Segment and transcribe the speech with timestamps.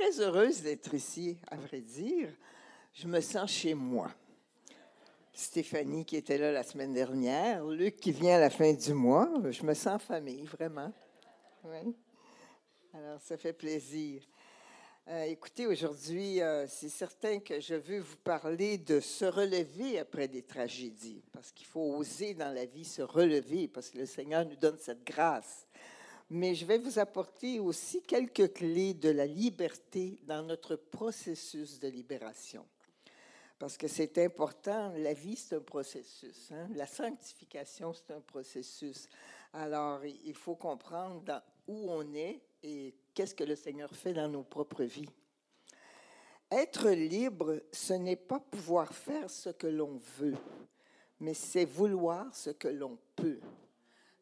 [0.00, 2.30] très heureuse d'être ici, à vrai dire.
[2.94, 4.10] Je me sens chez moi.
[5.30, 9.30] Stéphanie qui était là la semaine dernière, Luc qui vient à la fin du mois.
[9.50, 10.90] Je me sens en famille, vraiment.
[12.94, 14.22] Alors, ça fait plaisir.
[15.08, 20.28] Euh, écoutez, aujourd'hui, euh, c'est certain que je veux vous parler de se relever après
[20.28, 24.46] des tragédies, parce qu'il faut oser dans la vie se relever, parce que le Seigneur
[24.46, 25.66] nous donne cette grâce.
[26.30, 31.88] Mais je vais vous apporter aussi quelques clés de la liberté dans notre processus de
[31.88, 32.64] libération.
[33.58, 36.52] Parce que c'est important, la vie, c'est un processus.
[36.52, 36.68] Hein.
[36.76, 39.08] La sanctification, c'est un processus.
[39.52, 44.44] Alors, il faut comprendre où on est et qu'est-ce que le Seigneur fait dans nos
[44.44, 45.08] propres vies.
[46.50, 50.36] Être libre, ce n'est pas pouvoir faire ce que l'on veut,
[51.18, 53.40] mais c'est vouloir ce que l'on peut.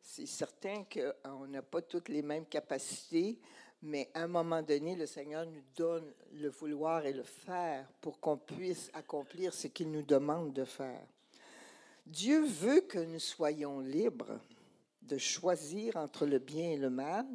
[0.02, 3.38] C'est certain qu'on n'a pas toutes les mêmes capacités,
[3.82, 8.18] mais à un moment donné, le Seigneur nous donne le vouloir et le faire pour
[8.18, 11.06] qu'on puisse accomplir ce qu'il nous demande de faire.
[12.06, 14.40] Dieu veut que nous soyons libres
[15.02, 17.27] de choisir entre le bien et le mal,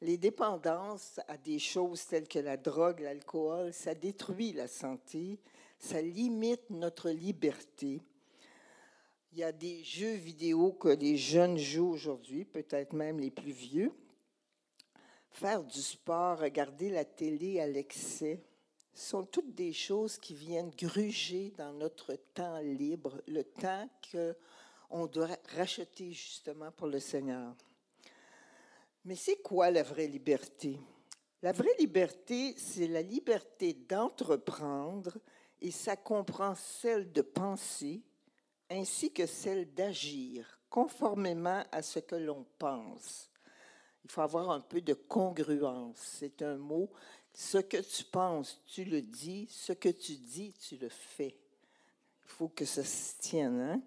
[0.00, 5.38] les dépendances à des choses telles que la drogue, l'alcool, ça détruit la santé,
[5.78, 8.00] ça limite notre liberté.
[9.36, 13.50] Il y a des jeux vidéo que les jeunes jouent aujourd'hui, peut-être même les plus
[13.50, 13.92] vieux.
[15.32, 18.44] Faire du sport, regarder la télé à l'excès,
[18.94, 25.36] sont toutes des choses qui viennent gruger dans notre temps libre, le temps qu'on doit
[25.56, 27.56] racheter justement pour le Seigneur.
[29.04, 30.78] Mais c'est quoi la vraie liberté?
[31.42, 35.18] La vraie liberté, c'est la liberté d'entreprendre
[35.60, 38.00] et ça comprend celle de penser
[38.70, 43.30] ainsi que celle d'agir conformément à ce que l'on pense.
[44.04, 45.96] Il faut avoir un peu de congruence.
[46.18, 46.90] C'est un mot.
[47.32, 49.46] Ce que tu penses, tu le dis.
[49.50, 51.36] Ce que tu dis, tu le fais.
[52.24, 53.60] Il faut que ça se tienne.
[53.60, 53.82] Hein?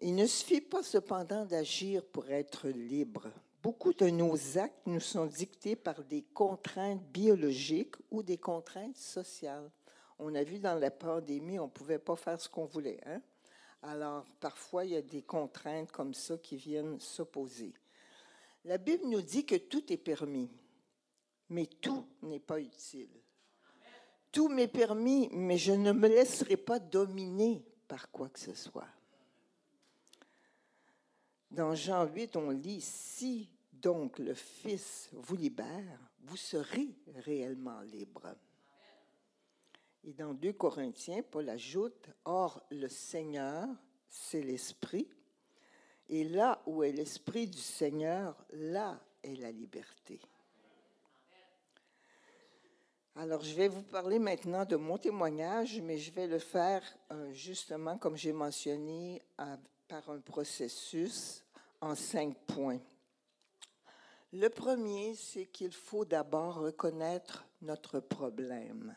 [0.00, 3.30] Il ne suffit pas cependant d'agir pour être libre.
[3.62, 9.70] Beaucoup de nos actes nous sont dictés par des contraintes biologiques ou des contraintes sociales.
[10.18, 13.00] On a vu dans la pandémie, on ne pouvait pas faire ce qu'on voulait.
[13.06, 13.22] Hein?
[13.86, 17.74] Alors, parfois, il y a des contraintes comme ça qui viennent s'opposer.
[18.64, 20.50] La Bible nous dit que tout est permis,
[21.50, 23.10] mais tout n'est pas utile.
[24.32, 28.88] Tout m'est permis, mais je ne me laisserai pas dominer par quoi que ce soit.
[31.50, 38.34] Dans Jean 8, on lit, si donc le Fils vous libère, vous serez réellement libre.
[40.06, 43.66] Et dans 2 Corinthiens, Paul ajoute, Or le Seigneur,
[44.08, 45.08] c'est l'Esprit,
[46.10, 50.20] et là où est l'Esprit du Seigneur, là est la liberté.
[53.16, 56.82] Alors, je vais vous parler maintenant de mon témoignage, mais je vais le faire
[57.12, 59.22] euh, justement, comme j'ai mentionné,
[59.88, 61.44] par un processus
[61.80, 62.80] en cinq points.
[64.32, 68.94] Le premier, c'est qu'il faut d'abord reconnaître notre problème.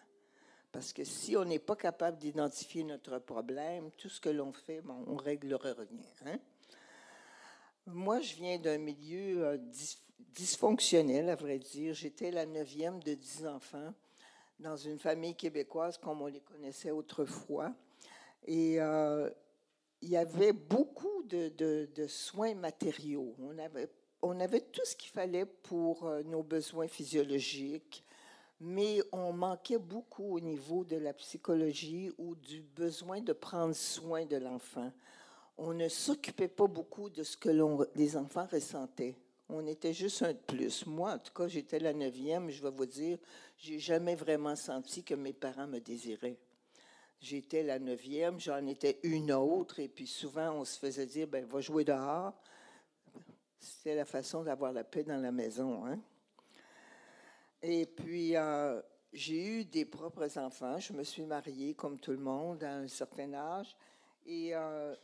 [0.77, 4.83] Parce que si on n'est pas capable d'identifier notre problème, tout ce que l'on fait,
[4.87, 5.87] on ne réglera rien.
[6.27, 6.37] Hein?
[7.87, 9.57] Moi, je viens d'un milieu euh,
[10.35, 11.95] dysfonctionnel, à vrai dire.
[11.95, 13.91] J'étais la neuvième de dix enfants
[14.59, 17.73] dans une famille québécoise comme on les connaissait autrefois.
[18.45, 19.31] Et euh,
[20.03, 23.35] il y avait beaucoup de, soins matériaux.
[24.21, 28.03] On avait, tout ce qu'il fallait pour euh, nos besoins physiologiques,
[28.59, 34.25] mais on manquait beaucoup au niveau de la psychologie ou du besoin de prendre soin
[34.25, 34.91] de l'enfant.
[35.57, 37.49] On ne s'occupait pas beaucoup de ce que
[37.95, 39.15] les enfants ressentaient.
[39.49, 40.85] On était juste un de plus.
[40.85, 42.49] Moi, en tout cas, j'étais la neuvième.
[42.49, 43.17] Je vais vous dire,
[43.57, 46.37] j'ai jamais vraiment senti que mes parents me désiraient.
[47.19, 51.45] J'étais la neuvième, j'en étais une autre, et puis souvent on se faisait dire, ben
[51.45, 52.33] va jouer dehors.
[53.59, 55.85] C'était la façon d'avoir la paix dans la maison.
[55.85, 55.99] Hein?
[57.69, 60.79] Et puis, euh, j'ai eu des propres enfants.
[60.79, 63.75] Je me suis mariée comme tout le monde à un certain âge.
[64.25, 64.95] Et euh,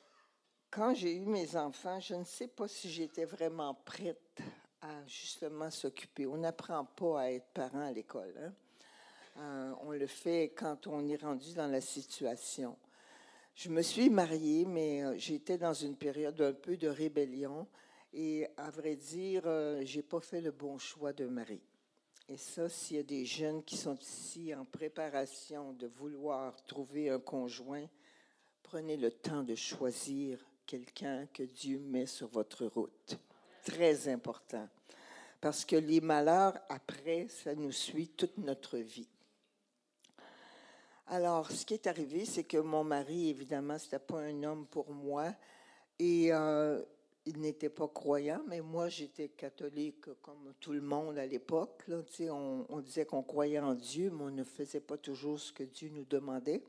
[0.72, 4.40] quand j'ai eu mes enfants, je ne sais pas si j'étais vraiment prête
[4.82, 6.26] à justement s'occuper.
[6.26, 8.34] On n'apprend pas à être parent à l'école.
[8.40, 8.54] Hein?
[9.40, 12.78] Euh, on le fait quand on est rendu dans la situation.
[13.56, 17.68] Je me suis mariée, mais j'étais dans une période un peu de rébellion.
[18.14, 21.62] Et à vrai dire, euh, je n'ai pas fait le bon choix de mari.
[22.30, 27.10] Et ça, s'il y a des jeunes qui sont ici en préparation de vouloir trouver
[27.10, 27.86] un conjoint,
[28.64, 33.18] prenez le temps de choisir quelqu'un que Dieu met sur votre route.
[33.64, 34.68] Très important.
[35.44, 39.10] parce que les malheurs, après, ça nous suit toute notre vie.
[41.08, 44.66] Alors, ce qui est arrivé, c'est que mon mari, évidemment, ce n'était pas un homme
[44.66, 45.36] pour moi.
[46.00, 46.82] Et euh,
[47.26, 51.84] il n'était pas croyant, mais moi, j'étais catholique comme tout le monde à l'époque.
[52.20, 55.64] On, on disait qu'on croyait en Dieu, mais on ne faisait pas toujours ce que
[55.64, 56.64] Dieu nous demandait.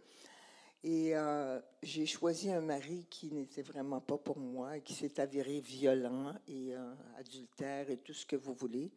[0.85, 5.61] Et euh, j'ai choisi un mari qui n'était vraiment pas pour moi, qui s'est avéré
[5.61, 8.93] violent et euh, adultère et tout ce que vous voulez.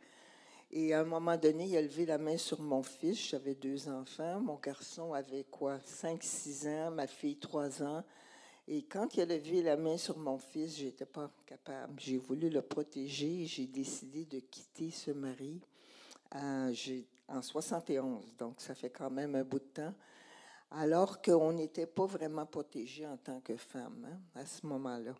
[0.69, 3.29] Et à un moment donné, il a levé la main sur mon fils.
[3.29, 4.41] J'avais deux enfants.
[4.41, 8.03] Mon garçon avait quoi, 5-6 ans, ma fille 3 ans.
[8.69, 11.97] Et quand il a levé la main sur mon fils, j'étais pas capable.
[11.99, 13.45] J'ai voulu le protéger.
[13.45, 15.61] J'ai décidé de quitter ce mari
[16.35, 16.73] euh,
[17.29, 18.35] en 71.
[18.37, 19.93] Donc, ça fait quand même un bout de temps.
[20.71, 25.15] Alors qu'on n'était pas vraiment protégé en tant que femme hein, à ce moment-là.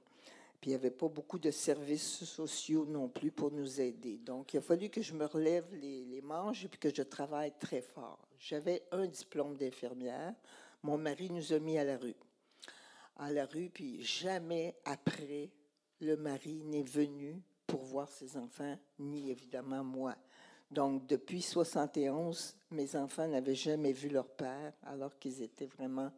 [0.60, 4.18] Puis il n'y avait pas beaucoup de services sociaux non plus pour nous aider.
[4.18, 7.54] Donc, il a fallu que je me relève les, les manches et que je travaille
[7.58, 8.28] très fort.
[8.40, 10.34] J'avais un diplôme d'infirmière.
[10.84, 12.16] Mon mari nous a mis à la rue.
[13.18, 15.52] À la rue, puis jamais après,
[16.00, 20.16] le mari n'est venu pour voir ses enfants, ni évidemment moi.
[20.70, 26.12] Donc, depuis 71, mes enfants n'avaient jamais vu leur père alors qu'ils étaient vraiment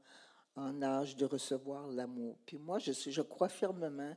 [0.55, 2.37] en âge de recevoir l'amour.
[2.45, 4.15] Puis moi, je, je crois fermement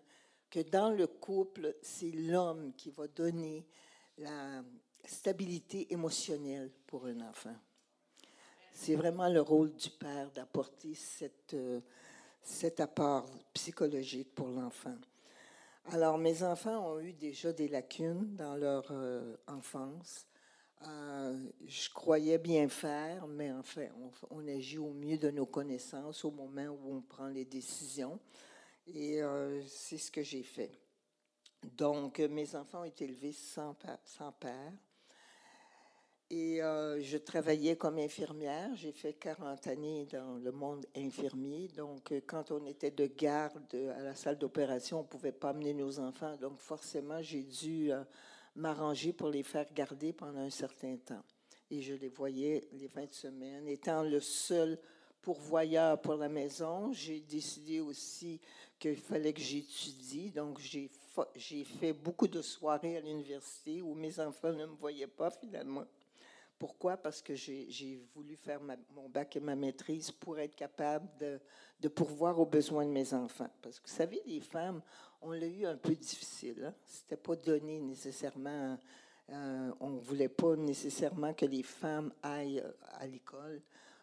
[0.51, 3.67] que dans le couple, c'est l'homme qui va donner
[4.19, 4.63] la
[5.05, 7.55] stabilité émotionnelle pour un enfant.
[8.73, 11.81] C'est vraiment le rôle du père d'apporter cette, euh,
[12.43, 14.97] cet apport psychologique pour l'enfant.
[15.91, 20.27] Alors, mes enfants ont eu déjà des lacunes dans leur euh, enfance.
[20.87, 26.25] Euh, je croyais bien faire, mais enfin, on, on, agit au mieux de nos connaissances
[26.25, 28.19] au moment où on prend les décisions.
[28.87, 30.73] Et euh, c'est ce que j'ai fait.
[31.77, 34.73] Donc, mes enfants ont été élevés sans père.
[36.35, 38.71] Et euh, je travaillais comme infirmière.
[38.75, 41.69] J'ai fait 40 années dans le monde infirmier.
[41.77, 45.75] Donc, quand on était de garde à la salle d'opération, on ne pouvait pas amener
[45.75, 46.35] nos enfants.
[46.39, 47.91] Donc, forcément, j'ai dû
[48.57, 51.23] m'arranger pour les faire garder pendant un certain temps.
[51.71, 53.69] Et je les voyais les fins de semaine.
[53.69, 54.79] Étant le seul
[55.21, 58.41] pourvoyeur pour la maison, j'ai décidé aussi
[58.79, 60.31] qu'il fallait que j'étudie.
[60.31, 65.31] Donc, j'ai fait beaucoup de soirées à l'université où mes enfants ne me voyaient pas
[65.31, 65.85] finalement.
[66.63, 66.97] Pourquoi?
[66.97, 68.61] Parce que j'ai voulu faire
[68.95, 73.51] mon bac et ma maîtrise pour être capable de, pourvoir aux besoins de mes enfants.
[73.61, 74.81] Parce que vous savez, les femmes,
[75.23, 76.67] on l'a eu un peu difficile.
[76.69, 76.75] Hein?
[76.87, 78.79] C'était pas donné nécessairement.
[79.31, 83.61] Euh, on voulait pas nécessairement que les femmes aillent euh, à l'école,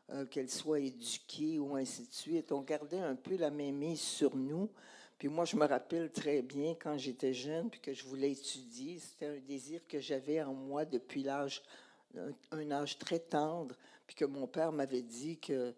[0.09, 2.51] euh, qu'elles soient éduquées ou ainsi de suite.
[2.51, 4.69] On gardait un peu la même mise sur nous.
[5.17, 8.99] Puis moi, je me rappelle très bien quand j'étais jeune, puis que je voulais étudier.
[8.99, 11.63] C'était un désir que j'avais en moi depuis l'âge
[12.51, 13.75] un, âge très tendre,
[14.05, 15.73] puis que mon père m'avait dit que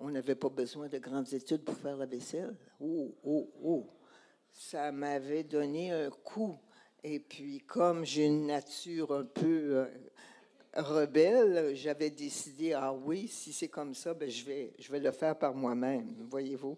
[0.00, 2.56] on n'avait pas besoin de grandes études pour faire la vaisselle.
[2.80, 3.86] Oh, oh, oh.
[4.52, 6.58] Ça m'avait donné un coup.
[7.04, 9.86] Et puis, comme j'ai une nature un peu euh,
[10.74, 15.10] rebelle, j'avais décidé, ah oui, si c'est comme ça, ben, je, vais, je vais le
[15.12, 16.76] faire par moi-même, voyez-vous.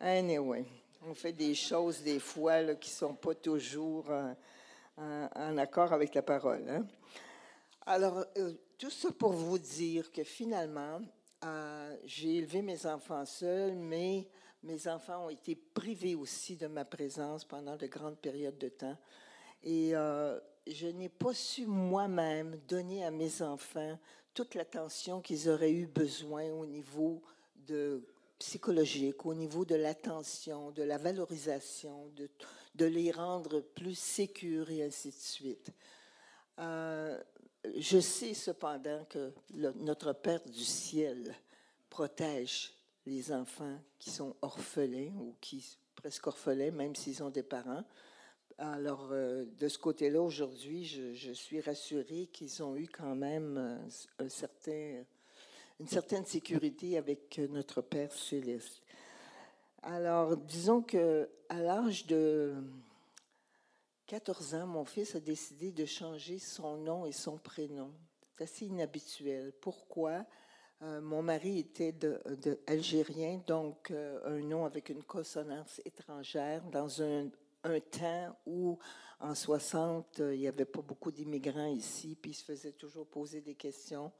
[0.00, 0.64] Anyway,
[1.06, 4.32] on fait des choses des fois qui ne sont pas toujours euh,
[5.34, 6.64] en, accord avec la parole.
[6.68, 6.86] Hein?
[7.92, 11.00] Alors, euh, tout ça pour vous dire que finalement,
[11.42, 14.28] euh, j'ai élevé mes enfants seuls, mais
[14.62, 18.96] mes enfants ont été privés aussi de ma présence pendant de grandes périodes de temps.
[19.64, 20.38] Et euh,
[20.68, 23.98] je n'ai pas su moi-même donner à mes enfants
[24.34, 27.20] toute l'attention qu'ils auraient eu besoin au niveau
[27.66, 28.06] de
[28.38, 32.08] psychologique, au niveau de l'attention, de la valorisation,
[32.76, 35.72] de, les rendre plus sécures et ainsi de suite.
[37.76, 41.34] Je sais cependant que notre Père du ciel
[41.88, 42.72] protège
[43.06, 47.84] les enfants qui sont orphelins ou qui presque orphelins, même s'ils ont des parents.
[48.58, 54.24] Alors, euh, de ce côté-là, aujourd'hui, je, suis rassurée qu'ils ont eu quand même euh,
[55.78, 58.82] une certaine sécurité avec notre Père céleste.
[59.82, 62.54] Alors, disons que à l'âge de
[64.10, 67.92] 14 ans, mon fils a décidé de changer son nom et son prénom.
[68.36, 69.52] C'est assez inhabituel.
[69.60, 70.26] Pourquoi?
[70.82, 71.94] Euh, mon mari était
[72.66, 77.28] algérien, donc euh, un nom avec une consonance étrangère dans un,
[77.62, 78.80] un temps où,
[79.20, 83.06] en 60, euh, il n'y avait pas beaucoup d'immigrants ici, puis il se faisait toujours
[83.06, 84.10] poser des questions.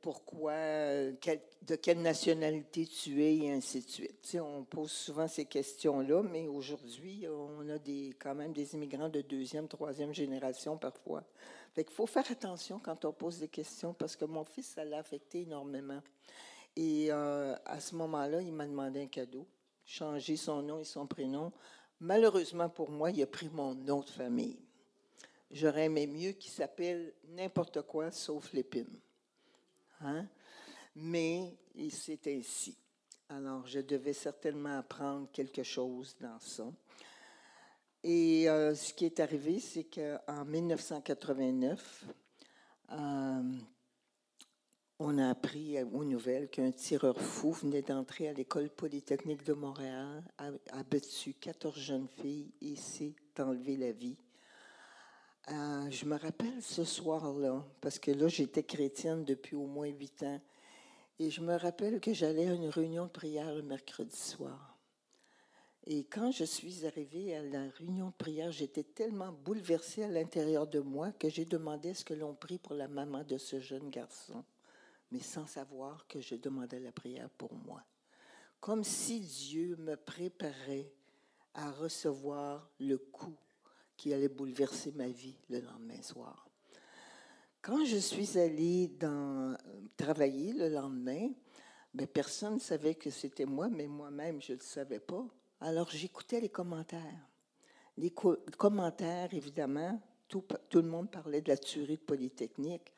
[0.00, 4.38] Pourquoi, de quelle nationalité tu es, et ainsi de suite.
[4.40, 9.20] on pose souvent ces questions-là, mais aujourd'hui, on a des, quand même des immigrants de
[9.20, 11.24] deuxième, troisième génération parfois.
[11.74, 14.84] Fait qu'il faut faire attention quand on pose des questions, parce que mon fils, ça
[14.84, 16.00] l'a affecté énormément.
[16.76, 19.46] Et euh, à ce moment-là, il m'a demandé un cadeau,
[19.84, 21.52] changer son nom et son prénom.
[22.00, 24.58] Malheureusement pour moi, il a pris mon nom de famille.
[25.50, 29.00] J'aurais aimé mieux qu'il s'appelle n'importe quoi sauf l'épine.
[30.00, 30.26] Hein?
[30.96, 31.56] Mais
[31.90, 32.76] c'est ainsi.
[33.28, 36.64] Alors, je devais certainement apprendre quelque chose dans ça.
[38.02, 42.04] Et euh, ce qui est arrivé, c'est qu'en 1989,
[42.92, 43.42] euh,
[44.98, 50.24] on a appris aux nouvelles qu'un tireur fou venait d'entrer à l'école polytechnique de Montréal,
[50.38, 54.16] a abattu 14 jeunes filles et s'est enlevé la vie
[55.50, 60.22] euh, je me rappelle ce soir-là, parce que là, j'étais chrétienne depuis au moins huit
[60.22, 60.40] ans.
[61.18, 64.76] Et je me rappelle que j'allais à une réunion de prière le mercredi soir.
[65.86, 70.66] Et quand je suis arrivée à la réunion de prière, j'étais tellement bouleversée à l'intérieur
[70.66, 73.88] de moi que j'ai demandé ce que l'on prie pour la maman de ce jeune
[73.88, 74.44] garçon,
[75.10, 77.82] mais sans savoir que je demandais la prière pour moi.
[78.60, 80.92] Comme si Dieu me préparait
[81.54, 83.34] à recevoir le coup
[83.98, 86.48] qui allait bouleverser ma vie le lendemain soir.
[87.60, 89.58] Quand je suis allée dans,
[89.96, 91.28] travailler le lendemain,
[91.92, 95.26] ben, personne ne savait que c'était moi, mais moi-même, je ne le savais pas.
[95.60, 97.28] Alors j'écoutais les commentaires.
[97.96, 98.14] Les
[98.56, 102.92] commentaires, évidemment, tout, le monde parlait de la tuerie de Polytechnique,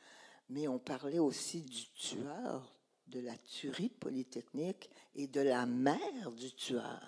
[0.50, 2.74] mais on parlait aussi du tueur,
[3.06, 7.00] de la tuerie de Polytechnique et de la mère du tueur.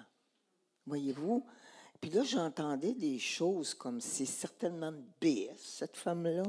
[0.87, 1.45] Voyez-vous,
[2.03, 6.43] puis là, j'entendais des choses comme c'est certainement BS, cette femme-là.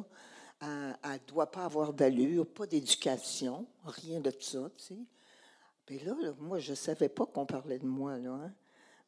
[0.60, 5.00] Elle ne doit pas avoir d'allure, pas d'éducation, rien de ça, tu sais.
[5.86, 8.54] Puis là, moi, je ne savais pas qu'on parlait de moi, là, hein,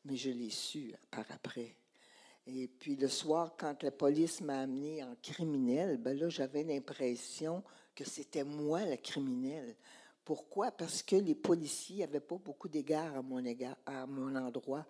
[0.04, 1.76] mais je l'ai su par après.
[2.46, 7.64] Et puis le soir, quand la police m'a amené en criminel, ben là, j'avais l'impression
[7.96, 9.76] que c'était moi la criminelle.
[10.24, 10.70] Pourquoi?
[10.70, 13.24] Parce que les policiers n'avaient pas beaucoup d'égards à
[13.92, 14.86] à mon endroit.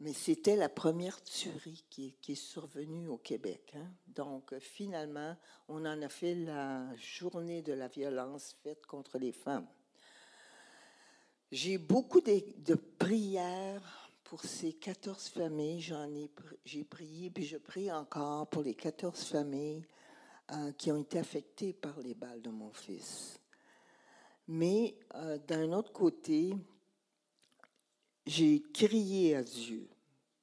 [0.00, 3.72] Mais c'était la première tuerie qui, est survenue au Québec.
[3.76, 3.90] Hein.
[4.06, 5.36] Donc, finalement,
[5.66, 9.66] on en a fait la journée de la violence faite contre les femmes.
[11.50, 15.80] J'ai beaucoup de, prières pour ces 14 familles.
[15.80, 16.30] J'en ai,
[16.64, 19.84] j'ai prié, puis je prie encore pour les 14 familles
[20.52, 23.40] euh, qui ont été affectées par les balles de mon fils.
[24.46, 26.54] Mais euh, d'un autre côté,
[28.28, 29.88] j'ai crié à Dieu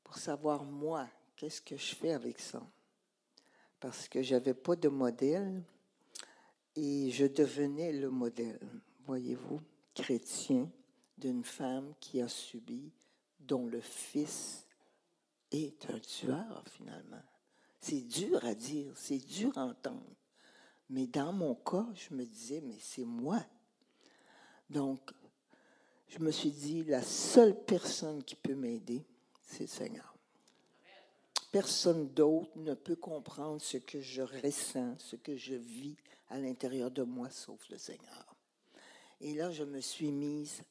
[0.03, 2.65] pour savoir, moi, qu'est-ce que je fais avec ça.
[3.79, 5.61] Parce que j'avais pas de modèle
[6.75, 8.59] et je devenais le modèle,
[9.05, 9.61] voyez-vous,
[9.93, 10.67] chrétien
[11.15, 12.91] d'une femme qui a subi,
[13.39, 14.65] dont le fils
[15.51, 17.21] est un tueur finalement.
[17.79, 20.15] C'est dur à dire, c'est dur à entendre.
[20.89, 23.45] Mais dans mon cas, je me disais, mais c'est moi.
[24.71, 25.11] Donc,
[26.15, 29.03] je me suis dit, la seule personne qui peut m'aider,
[29.41, 30.15] c'est le Seigneur.
[31.51, 35.97] Personne d'autre ne peut comprendre ce que je ressens, ce que je vis
[36.29, 38.35] à l'intérieur de moi, sauf le Seigneur.
[39.19, 40.63] Et là, je me suis mise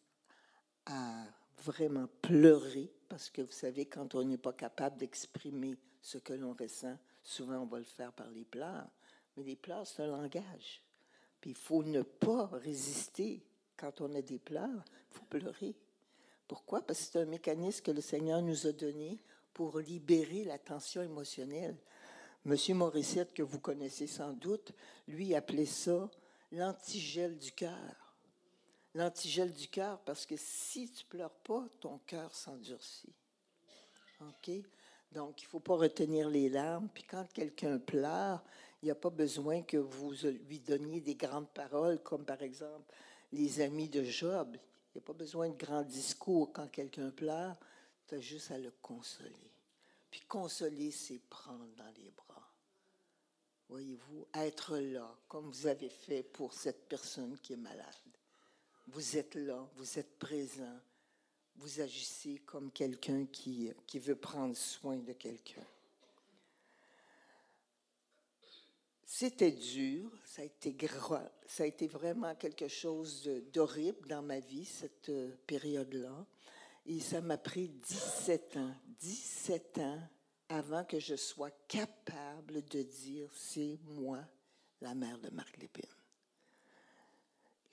[0.86, 1.24] à
[1.62, 6.54] vraiment pleurer, parce que vous savez, quand on n'est pas capable d'exprimer ce que l'on
[6.54, 8.88] ressent, souvent on va le faire par les pleurs.
[9.36, 10.82] Mais les pleurs, c'est un langage.
[11.40, 13.42] Puis il faut ne pas résister
[13.76, 14.84] quand on a des pleurs,
[15.14, 15.74] il faut pleurer.
[16.48, 16.82] Pourquoi?
[16.82, 19.18] Parce que c'est un mécanisme que le Seigneur nous a donné
[19.52, 21.76] pour libérer la tension émotionnelle.
[22.44, 24.72] Monsieur Morissette, que vous connaissez sans doute,
[25.08, 26.10] lui appelait ça
[26.52, 28.14] l'antigel du cœur.
[28.94, 33.14] L'antigel du cœur, parce que si tu pleures pas, ton cœur s'endurcit.
[34.20, 34.50] OK?
[35.10, 36.88] Donc, il ne faut pas retenir les larmes.
[36.92, 38.42] Puis quand quelqu'un pleure,
[38.82, 40.12] il n'y a pas besoin que vous
[40.46, 42.92] lui donniez des grandes paroles, comme par exemple
[43.32, 44.56] les amis de Job.
[44.94, 47.56] Il n'y a pas besoin de grands discours quand quelqu'un pleure.
[48.06, 49.52] Tu as juste à le consoler.
[50.10, 52.48] Puis consoler, c'est prendre dans les bras.
[53.68, 57.84] Voyez-vous, être là, comme vous avez fait pour cette personne qui est malade.
[58.88, 60.78] Vous êtes là, vous êtes présent,
[61.56, 65.64] vous agissez comme quelqu'un qui, qui veut prendre soin de quelqu'un.
[69.06, 74.40] C'était dur, ça a été gras, ça a été vraiment quelque chose d'horrible dans ma
[74.40, 76.26] vie, cette euh, période-là.
[76.86, 80.00] Et ça m'a pris 17 ans, 17 ans
[80.48, 84.20] avant que je sois capable de dire c'est moi,
[84.80, 85.84] la mère de Marc Lépine.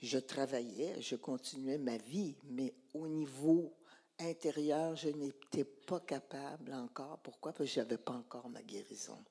[0.02, 3.74] je travaillais, je continuais ma vie, mais au niveau
[4.20, 7.20] intérieur, je n'étais pas capable encore.
[7.20, 7.52] Pourquoi?
[7.54, 9.24] Parce que je n'avais pas encore ma guérison.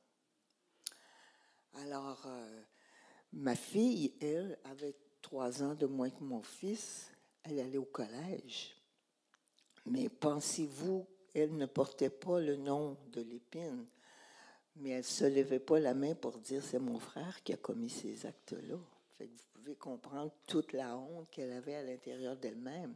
[1.75, 2.63] Alors, euh,
[3.33, 7.11] ma fille, elle, avait trois ans de moins que mon fils.
[7.43, 8.77] Elle allait au collège.
[9.87, 13.87] Mais pensez-vous, elle ne portait pas le nom de l'épine,
[14.77, 17.57] mais elle ne se levait pas la main pour dire c'est mon frère qui a
[17.57, 18.77] commis ces actes-là.
[19.19, 22.95] Vous pouvez comprendre toute la honte qu'elle avait à l'intérieur d'elle-même.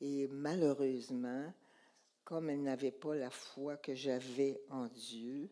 [0.00, 1.52] Et malheureusement,
[2.24, 5.48] comme elle n'avait pas la foi que j'avais en Dieu,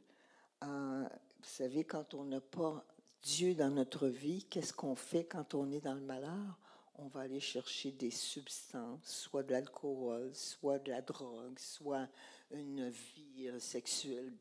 [1.46, 2.84] vous savez, quand on n'a pas
[3.22, 6.58] Dieu dans notre vie, qu'est-ce qu'on fait quand on est dans le malheur?
[6.96, 12.08] On va aller chercher des substances, soit de l'alcool, soit de la drogue, soit
[12.50, 14.32] une vie euh, sexuelle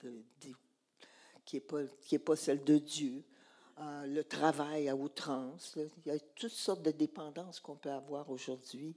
[1.45, 1.62] qui
[2.12, 3.24] n'est pas, celle de Dieu.
[3.79, 5.77] Euh, le travail à outrance.
[5.77, 8.95] Il y a toutes sortes de dépendances qu'on peut avoir aujourd'hui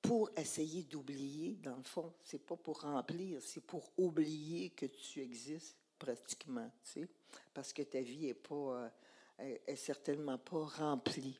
[0.00, 2.12] pour essayer d'oublier, dans le fond.
[2.24, 6.70] C'est pas pour remplir, c'est pour oublier que tu existes pratiquement,
[7.54, 8.90] parce que ta vie est pas,
[9.40, 11.38] euh, est, certainement pas remplie,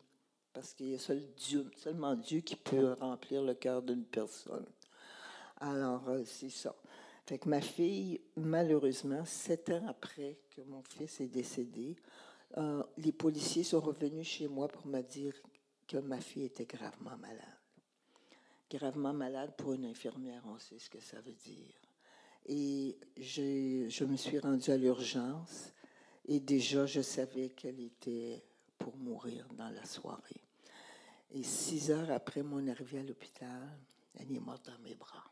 [0.53, 4.67] parce qu'il y a seul Dieu, seulement Dieu qui peut remplir le cœur d'une personne.
[5.61, 6.75] Alors, euh, c'est ça.
[7.27, 11.97] Fait ma fille, malheureusement, sept ans après que mon fils est décédé,
[12.57, 15.35] euh, les policiers sont revenus chez moi pour me dire
[15.89, 17.59] que ma fille était gravement malade
[18.77, 21.82] gravement malade pour une infirmière, on sait ce que ça veut dire.
[22.47, 25.73] Et je me suis rendue à l'urgence
[26.27, 28.45] et déjà je savais qu'elle était
[28.79, 30.43] pour mourir dans la soirée.
[31.31, 33.79] Et six heures après mon arrivée à l'hôpital,
[34.15, 35.25] elle est morte dans mes bras.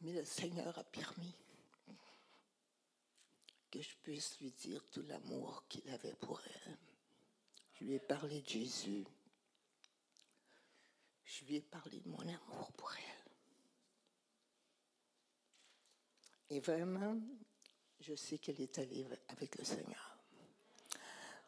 [0.00, 1.34] Mais le Seigneur a permis
[3.82, 6.78] je puisse lui dire tout l'amour qu'il avait pour elle.
[7.74, 9.04] Je lui ai parlé de Jésus.
[11.24, 13.02] Je lui ai parlé de mon amour pour elle.
[16.48, 17.20] Et vraiment,
[18.00, 20.16] je sais qu'elle est allée avec le Seigneur.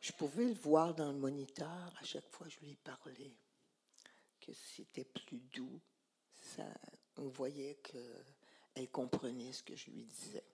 [0.00, 3.32] Je pouvais le voir dans le moniteur à chaque fois que je lui parlais,
[4.40, 5.80] que c'était plus doux.
[7.16, 10.44] On voyait qu'elle comprenait ce que je lui disais.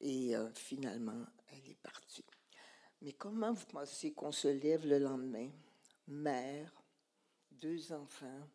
[0.00, 2.24] Et euh, finalement, elle est partie.
[3.02, 5.50] Mais comment vous pensez qu'on se lève le lendemain,
[6.08, 6.72] mère,
[7.50, 8.48] deux enfants,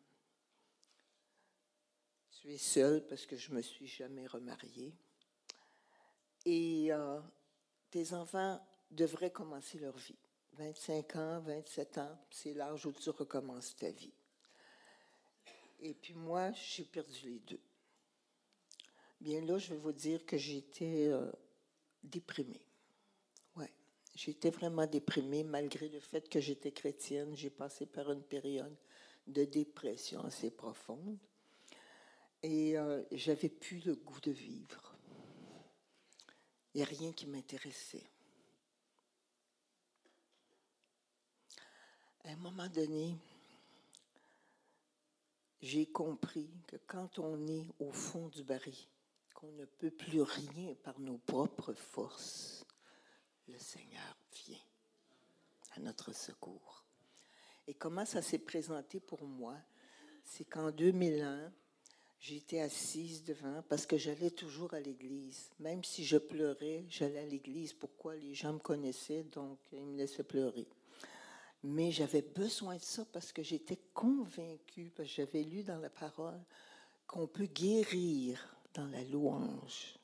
[2.32, 4.94] tu es seule parce que je me suis jamais remariée,
[6.46, 7.20] et euh,
[7.92, 10.18] tes enfants devraient commencer leur vie.
[10.54, 14.14] 25 ans, 27 ans, c'est l'âge où tu recommences ta vie.
[15.80, 17.60] Et puis moi, j'ai perdu les deux.
[19.22, 21.32] Bien là, je vais vous dire que j'étais euh,
[22.02, 22.66] déprimée.
[23.56, 23.72] Ouais,
[24.16, 27.36] j'étais vraiment déprimée malgré le fait que j'étais chrétienne.
[27.36, 28.76] J'ai passé par une période
[29.28, 31.20] de dépression assez profonde
[32.42, 34.96] et euh, j'avais plus le goût de vivre.
[36.74, 38.10] Il n'y a rien qui m'intéressait.
[42.24, 43.16] À un moment donné,
[45.62, 48.74] j'ai compris que quand on est au fond du baril,
[49.42, 52.64] qu'on ne peut plus rien par nos propres forces,
[53.48, 54.60] le Seigneur vient
[55.76, 56.86] à notre secours.
[57.68, 59.56] Et comment ça s'est présenté pour moi?
[60.24, 61.52] C'est qu'en 2001,
[62.20, 65.50] j'étais assise devant parce que j'allais toujours à l'église.
[65.60, 67.74] Même si je pleurais, j'allais à l'église.
[67.74, 68.16] Pourquoi?
[68.16, 70.68] Les gens me connaissaient, donc ils me laissaient pleurer.
[71.64, 75.90] Mais j'avais besoin de ça parce que j'étais convaincue, parce que j'avais lu dans la
[75.90, 76.40] parole
[77.08, 79.98] qu'on peut guérir dans la louange.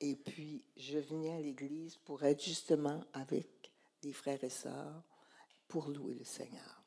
[0.00, 5.02] Et puis, je venais à l'église pour être justement avec des frères et sœurs
[5.68, 6.82] pour louer le Seigneur.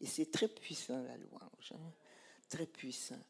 [0.00, 1.92] Et c'est très puissant, la louange, hein.
[2.48, 3.22] très puissant.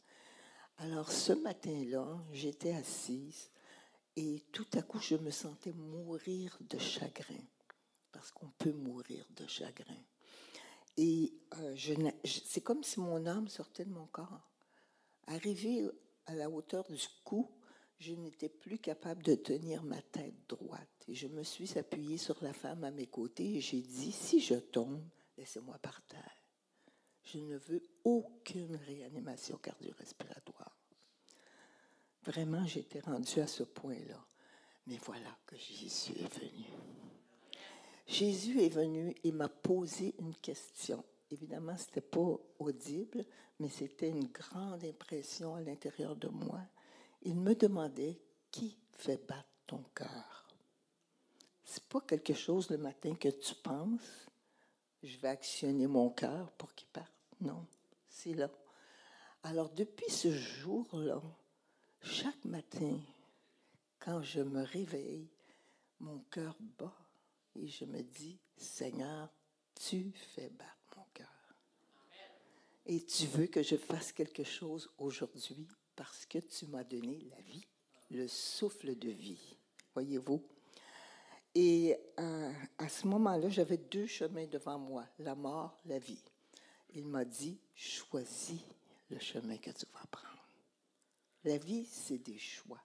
[0.79, 3.51] Alors, ce matin-là, j'étais assise
[4.16, 7.44] et tout à coup, je me sentais mourir de chagrin,
[8.11, 10.03] parce qu'on peut mourir de chagrin.
[10.97, 11.77] Et euh,
[12.25, 14.51] c'est comme si mon âme sortait de mon corps.
[15.29, 15.88] Arrivé
[16.29, 17.51] à la hauteur du cou,
[17.99, 21.05] je n'étais plus capable de tenir ma tête droite.
[21.09, 24.41] Et je me suis appuyée sur la femme à mes côtés et j'ai dit, si
[24.41, 25.03] je tombe,
[25.37, 26.45] laissez-moi par terre.
[27.25, 30.77] Je ne veux aucune réanimation cardio-respiratoire.
[32.25, 34.25] Vraiment, j'étais rendue à ce point-là.
[34.87, 36.67] Mais voilà que Jésus est venu.
[38.07, 41.05] Jésus est venu et m'a posé une question.
[41.31, 43.25] Évidemment, ce n'était pas audible,
[43.59, 46.61] mais c'était une grande impression à l'intérieur de moi.
[47.23, 48.19] Il me demandait
[48.51, 50.49] qui fait battre ton cœur?
[51.64, 54.27] C'est pas quelque chose le matin que tu penses.
[55.03, 57.12] Je vais actionner mon cœur pour qu'il parte.
[57.41, 57.67] Non,
[58.09, 58.51] c'est là.
[59.43, 61.23] Alors depuis ce jour-là,
[62.01, 62.99] chaque matin,
[63.99, 65.29] quand je me réveille,
[66.01, 66.97] mon cœur bat
[67.55, 69.29] et je me dis, Seigneur,
[69.75, 70.78] tu fais battre.
[72.90, 77.40] Et tu veux que je fasse quelque chose aujourd'hui parce que tu m'as donné la
[77.42, 77.66] vie,
[78.11, 79.59] le souffle de vie.
[79.92, 80.42] Voyez-vous?
[81.55, 86.22] Et euh, à ce moment-là, j'avais deux chemins devant moi, la mort, la vie.
[86.94, 88.62] Il m'a dit, choisis
[89.11, 90.46] le chemin que tu vas prendre.
[91.44, 92.83] La vie, c'est des choix.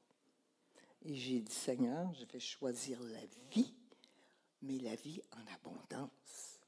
[1.03, 3.73] Et j'ai dit, Seigneur, je vais choisir la vie,
[4.61, 6.59] mais la vie en abondance.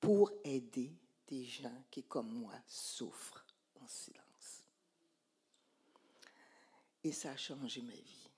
[0.00, 0.94] Pour aider
[1.34, 3.44] des gens qui, comme moi, souffrent
[3.82, 4.62] en silence.
[7.02, 8.30] Et ça a changé ma vie.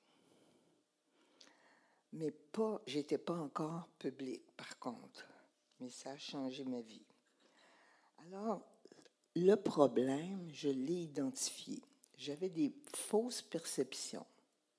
[2.15, 5.27] Mais pas, j'étais pas encore public, par contre.
[5.79, 7.05] Mais ça a changé ma vie.
[8.27, 8.63] Alors,
[9.35, 11.83] le problème, je l'ai identifié.
[12.17, 14.27] J'avais des fausses perceptions.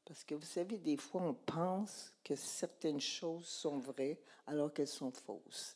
[0.05, 4.87] Parce que vous savez, des fois, on pense que certaines choses sont vraies alors qu'elles
[4.87, 5.75] sont fausses.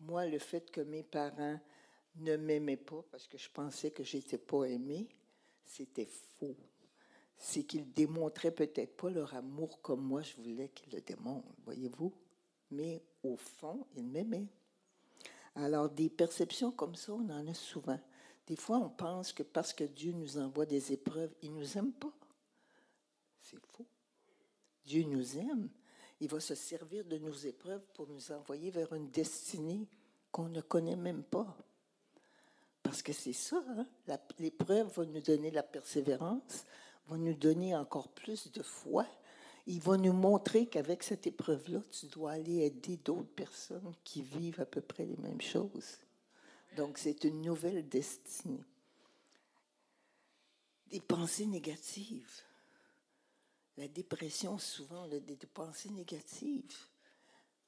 [0.00, 1.58] Moi, le fait que mes parents
[2.16, 5.08] ne m'aimaient pas parce que je pensais que j'étais pas aimée,
[5.64, 6.08] c'était
[6.38, 6.56] faux.
[7.36, 12.12] C'est qu'ils démontraient peut-être pas leur amour comme moi je voulais qu'ils le démontrent, voyez-vous?
[12.70, 14.48] Mais au fond, ils m'aimaient.
[15.54, 17.98] Alors, des perceptions comme ça, on en a souvent.
[18.46, 21.92] Des fois, on pense que parce que Dieu nous envoie des épreuves, il nous aime
[21.92, 22.12] pas.
[23.40, 23.86] C'est faux.
[24.84, 25.68] Dieu nous aime.
[26.20, 29.86] Il va se servir de nos épreuves pour nous envoyer vers une destinée
[30.32, 31.56] qu'on ne connaît même pas.
[32.82, 33.86] Parce que c'est ça, hein?
[34.38, 36.64] l'épreuve va nous donner la persévérance,
[37.06, 39.06] va nous donner encore plus de foi,
[39.66, 44.62] il va nous montrer qu'avec cette épreuve-là, tu dois aller aider d'autres personnes qui vivent
[44.62, 45.98] à peu près les mêmes choses.
[46.78, 48.64] Donc, c'est une nouvelle destinée.
[50.86, 52.42] Des pensées négatives.
[53.78, 56.76] La dépression, souvent, a des pensées négatives.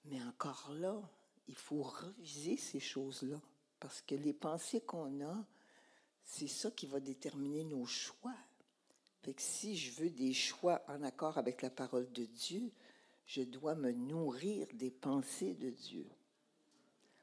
[0.05, 1.01] Mais encore là,
[1.49, 3.41] il faut reviser ces choses-là.
[3.79, 5.45] Parce que les pensées qu'on a,
[6.23, 8.37] c'est ça qui va déterminer nos choix
[9.39, 12.71] si je veux des choix en accord avec la parole de Dieu,
[13.27, 16.07] je dois me nourrir des pensées de Dieu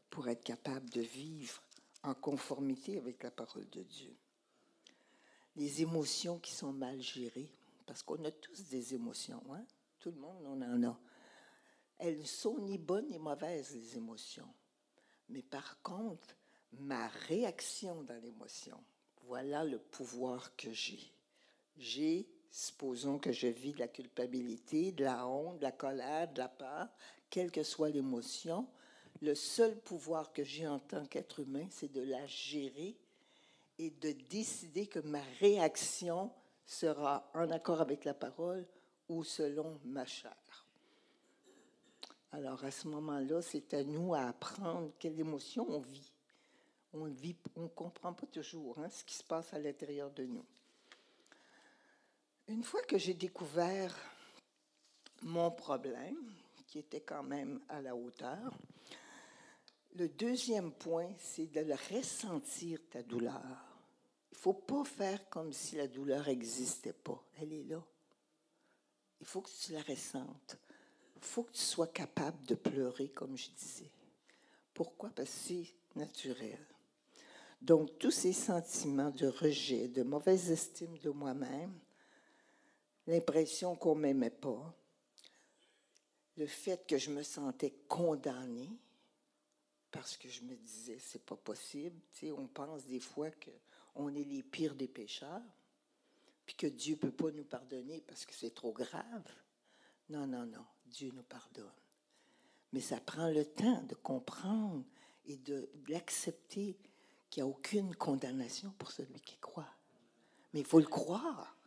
[0.10, 1.62] pour être capable de vivre
[2.04, 4.15] en conformité avec la parole de Dieu.
[5.56, 7.52] Les émotions qui sont mal gérées,
[7.88, 9.65] parce qu'on a tous des émotions, hein?
[10.00, 11.00] tout le monde en a.
[11.97, 14.54] Elles ne sont ni bonnes ni mauvaises, les émotions.
[15.30, 16.36] Mais par contre,
[16.73, 18.84] ma réaction dans l'émotion,
[19.23, 21.12] voilà le pouvoir que j'ai
[21.78, 26.39] j'ai, supposons que je vis de la culpabilité, de la honte, de la colère, de
[26.39, 26.88] la peur,
[27.30, 28.67] quelle que soit l'émotion,
[29.21, 32.97] le seul pouvoir que j'ai en tant qu'être humain, c'est de la gérer
[33.80, 36.32] et de décider que ma réaction
[36.68, 38.68] sera en accord avec la parole
[39.10, 40.36] ou selon ma chair.
[42.32, 46.12] Alors à ce moment-là, c'est à nous à apprendre quelle émotion on vit.
[46.94, 47.14] On ne
[47.56, 50.46] on comprend pas toujours hein, ce qui se passe à l'intérieur de nous.
[52.48, 53.96] Une fois que j'ai découvert
[55.22, 56.34] mon problème,
[56.68, 58.54] qui était quand même à la hauteur,
[59.96, 61.62] le deuxième point, c'est de
[61.94, 63.67] ressentir ta douleur.
[64.32, 67.24] Il ne faut pas faire comme si la douleur n'existait pas.
[67.36, 67.84] Elle est là.
[69.20, 70.58] Il faut que tu la ressentes.
[71.16, 73.92] Il faut que tu sois capable de pleurer, comme je disais.
[74.74, 75.10] Pourquoi?
[75.10, 76.60] Parce que c'est naturel.
[77.62, 81.74] Donc, tous ces sentiments de rejet, de mauvaise estime de moi-même,
[83.08, 84.76] l'impression qu'on ne m'aimait pas,
[86.36, 88.70] le fait que je me sentais condamnée
[89.90, 92.00] parce que je me disais c'est pas possible.
[92.13, 93.32] Tu on pense des fois
[93.98, 95.42] qu'on est les pires des pécheurs,
[96.46, 99.26] puis que Dieu ne peut pas nous pardonner parce que c'est trop grave.
[100.10, 101.66] Non, non, non, Dieu nous pardonne.
[102.74, 104.86] Mais ça prend le temps de comprendre
[105.26, 106.78] et de, l'accepter
[107.32, 109.74] qu'il n'y a aucune condamnation pour celui qui croit.
[110.54, 111.58] Mais il faut le croire.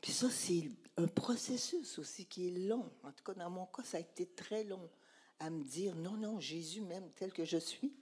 [0.00, 2.90] Puis ça, c'est un processus aussi qui est long.
[3.04, 4.90] En tout cas, dans mon cas, ça a été très long
[5.38, 7.94] à me dire, non, non, Jésus m'aime tel que je suis.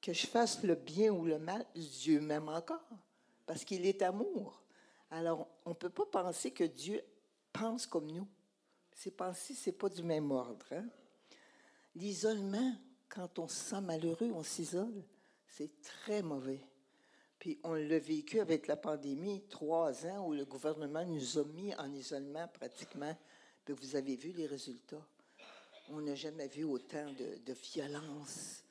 [0.00, 2.88] Que je fasse le bien ou le mal, Dieu m'aime encore,
[3.46, 4.62] parce qu'il est amour.
[5.10, 7.02] Alors, on ne peut pas penser que Dieu
[7.52, 8.26] pense comme nous.
[8.94, 10.66] Ses pensées, ce n'est pas du même ordre.
[10.72, 10.86] Hein.
[11.94, 12.74] L'isolement
[13.10, 15.02] quand on se sent malheureux, on s'isole.
[15.46, 16.60] C'est très mauvais.
[17.38, 21.74] Puis on l'a vécu avec la pandémie, trois ans où le gouvernement nous a mis
[21.74, 23.16] en isolement pratiquement.
[23.64, 25.04] Puis vous avez vu les résultats.
[25.88, 28.62] On n'a jamais vu autant de, de violence,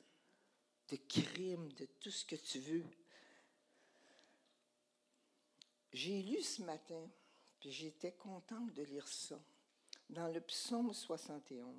[0.90, 2.84] de crimes, de tout ce que tu veux.
[5.92, 7.08] J'ai lu ce matin,
[7.58, 9.40] puis j'étais contente de lire ça,
[10.08, 11.74] dans le psaume 71.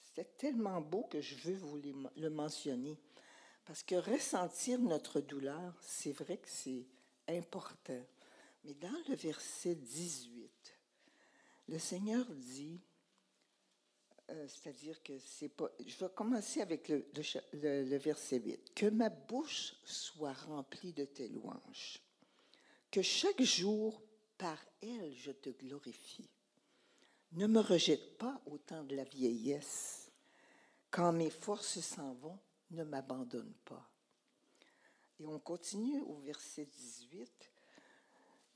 [0.00, 1.80] C'était tellement beau que je veux vous
[2.16, 2.98] le mentionner.
[3.64, 6.86] Parce que ressentir notre douleur, c'est vrai que c'est
[7.28, 8.04] important.
[8.64, 10.50] Mais dans le verset 18,
[11.68, 12.80] le Seigneur dit,
[14.30, 15.70] euh, c'est-à-dire que c'est pas.
[15.84, 18.74] Je vais commencer avec le, verset 8.
[18.74, 22.00] Que ma bouche soit remplie de tes louanges.
[22.90, 24.02] Que chaque jour,
[24.38, 26.28] par elle, je te glorifie.
[27.32, 30.10] Ne me rejette pas au temps de la vieillesse.
[30.90, 32.38] Quand mes forces s'en vont,
[32.70, 33.90] ne m'abandonne pas.
[35.18, 37.50] Et on continue au verset 18.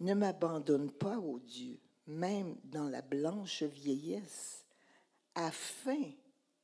[0.00, 4.65] Ne m'abandonne pas, ô Dieu, même dans la blanche vieillesse,
[5.36, 6.10] afin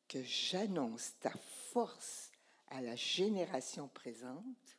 [0.09, 1.33] que j'annonce ta
[1.73, 2.33] force
[2.69, 4.79] à la génération présente,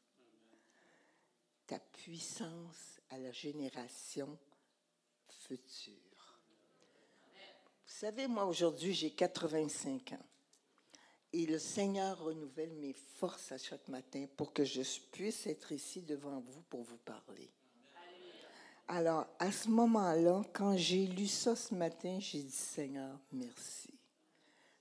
[1.68, 4.38] ta puissance à la génération
[5.48, 6.42] future.
[7.86, 10.26] Vous savez, moi aujourd'hui, j'ai 85 ans.
[11.32, 16.02] Et le Seigneur renouvelle mes forces à chaque matin pour que je puisse être ici
[16.02, 17.52] devant vous pour vous parler.
[18.88, 23.94] Alors, à ce moment-là, quand j'ai lu ça ce matin, j'ai dit, Seigneur, merci.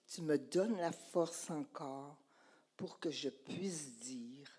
[0.09, 2.17] Tu me donnes la force encore
[2.77, 4.51] pour que je puisse dire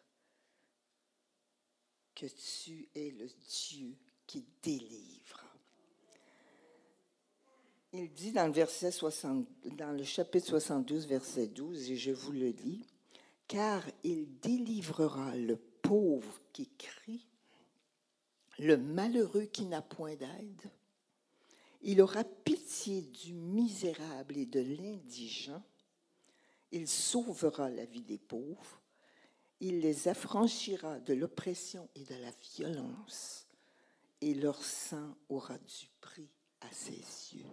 [2.16, 5.44] que tu es le Dieu qui délivre
[7.94, 12.32] il dit dans le, verset 60, dans le chapitre 72, verset 12, et je vous
[12.32, 12.86] le lis,
[13.48, 17.28] car il délivrera le pauvre qui crie,
[18.64, 20.72] le malheureux qui n'a point d'aide.
[21.82, 25.62] Il aura pitié du misérable et de l'indigent.
[26.72, 28.82] Il sauvera la vie des pauvres.
[29.60, 33.48] Il les affranchira de l'oppression et de la violence.
[34.22, 36.30] Et leur sang aura du prix
[36.62, 37.04] à ses
[37.36, 37.46] yeux.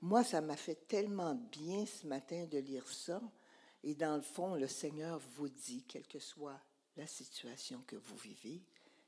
[0.00, 3.20] Moi, ça m'a fait tellement bien ce matin de lire ça.
[3.82, 6.60] Et dans le fond, le Seigneur vous dit, quelle que soit
[6.96, 8.62] la situation que vous vivez,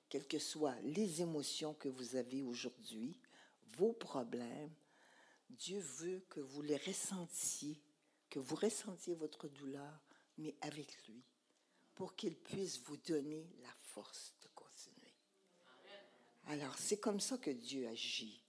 [0.08, 3.18] quelles que soient les émotions que vous avez aujourd'hui,
[3.76, 4.72] vos problèmes,
[5.50, 7.80] Dieu veut que vous les ressentiez,
[8.30, 10.00] que vous ressentiez votre douleur,
[10.38, 11.22] mais avec lui,
[11.94, 15.14] pour qu'il puisse vous donner la force de continuer.
[16.46, 18.42] Alors, c'est comme ça que Dieu agit.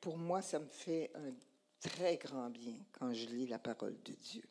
[0.00, 1.32] Pour moi, ça me fait un
[1.80, 4.44] très grand bien quand je lis la parole de Dieu.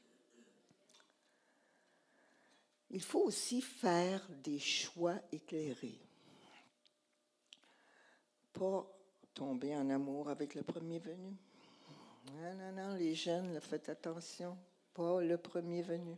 [2.89, 5.99] Il faut aussi faire des choix éclairés.
[8.57, 8.87] Pas
[9.33, 11.35] tomber en amour avec le premier venu.
[12.33, 14.57] Non, non, non, les jeunes, faites attention.
[14.93, 16.15] Pas le premier venu.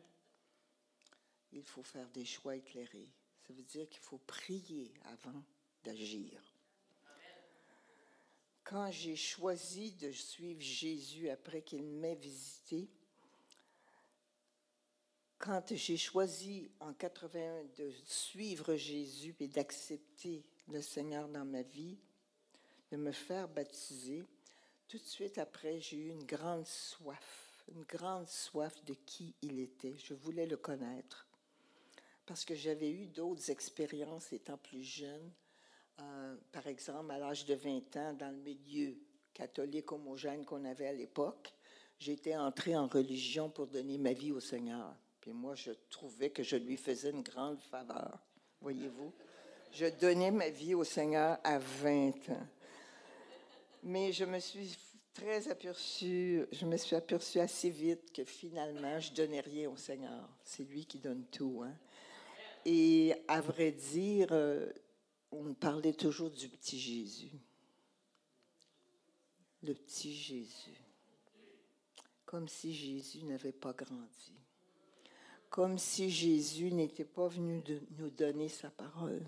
[1.52, 3.10] Il faut faire des choix éclairés.
[3.48, 5.44] Ça veut dire qu'il faut prier avant
[5.84, 6.42] d'agir
[8.70, 12.88] quand j'ai choisi de suivre Jésus après qu'il m'ait visité,
[15.40, 21.98] quand j'ai choisi en 81 de suivre Jésus et d'accepter le Seigneur dans ma vie,
[22.92, 24.24] de me faire baptiser,
[24.88, 29.60] tout de suite après, j'ai eu une grande soif, une grande soif de qui il
[29.60, 29.96] était.
[29.98, 31.28] Je voulais le connaître
[32.26, 35.32] parce que j'avais eu d'autres expériences étant plus jeune
[36.02, 38.96] euh, par exemple, à l'âge de 20 ans, dans le milieu
[39.34, 41.54] catholique homogène qu'on avait à l'époque,
[42.00, 44.96] j'étais entrée en religion pour donner ma vie au Seigneur.
[45.20, 48.20] Puis moi, je trouvais que je lui faisais une grande faveur,
[48.62, 49.14] voyez-vous.
[49.72, 52.48] Je donnais ma vie au Seigneur à 20 ans.
[53.84, 54.78] Mais je me suis
[55.14, 60.30] très aperçue, je me suis aperçue assez vite que finalement, je donnais rien au Seigneur.
[60.44, 61.64] C'est lui qui donne tout.
[61.64, 61.74] Hein.
[62.66, 64.72] Et à vrai dire, euh,
[65.32, 67.32] on parlait toujours du petit Jésus.
[69.64, 70.82] Le petit Jésus.
[72.26, 74.34] Comme si Jésus n'avait pas grandi.
[75.50, 79.26] Comme si Jésus n'était pas venu de nous donner sa parole.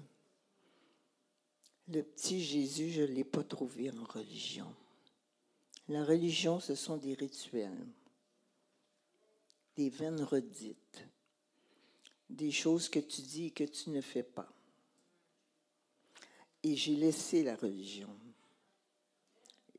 [1.88, 4.74] Le petit Jésus, je ne l'ai pas trouvé en religion.
[5.90, 7.86] La religion, ce sont des rituels,
[9.76, 11.06] des vaines redites,
[12.30, 14.52] des choses que tu dis et que tu ne fais pas.
[16.64, 18.16] Et j'ai laissé la religion.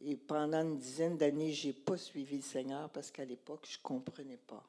[0.01, 3.79] Et pendant une dizaine d'années, je n'ai pas suivi le Seigneur parce qu'à l'époque, je
[3.79, 4.69] ne comprenais pas.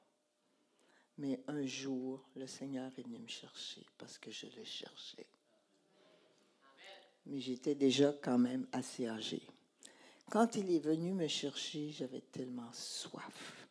[1.18, 5.26] Mais un jour, le Seigneur est venu me chercher parce que je le cherchais.
[7.26, 9.48] Mais j'étais déjà quand même assez âgée.
[10.30, 13.68] Quand il est venu me chercher, j'avais tellement soif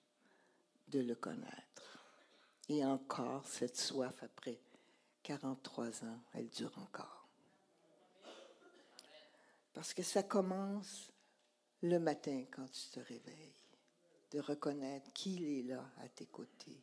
[0.89, 1.99] de le connaître.
[2.69, 4.61] Et encore, cette soif, après
[5.23, 7.29] 43 ans, elle dure encore.
[9.73, 11.11] Parce que ça commence
[11.83, 13.55] le matin quand tu te réveilles,
[14.31, 16.83] de reconnaître qu'il est là à tes côtés.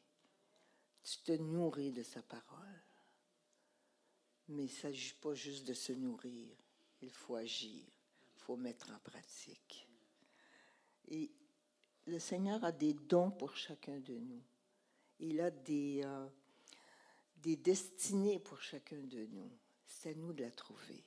[1.04, 2.84] Tu te nourris de sa parole.
[4.50, 6.48] Mais il ne s'agit pas juste de se nourrir,
[7.02, 9.88] il faut agir, il faut mettre en pratique.
[11.08, 11.32] Et
[12.08, 14.42] le Seigneur a des dons pour chacun de nous.
[15.20, 16.28] Il a des, euh,
[17.38, 19.52] des destinées pour chacun de nous.
[19.86, 21.04] C'est à nous de la trouver.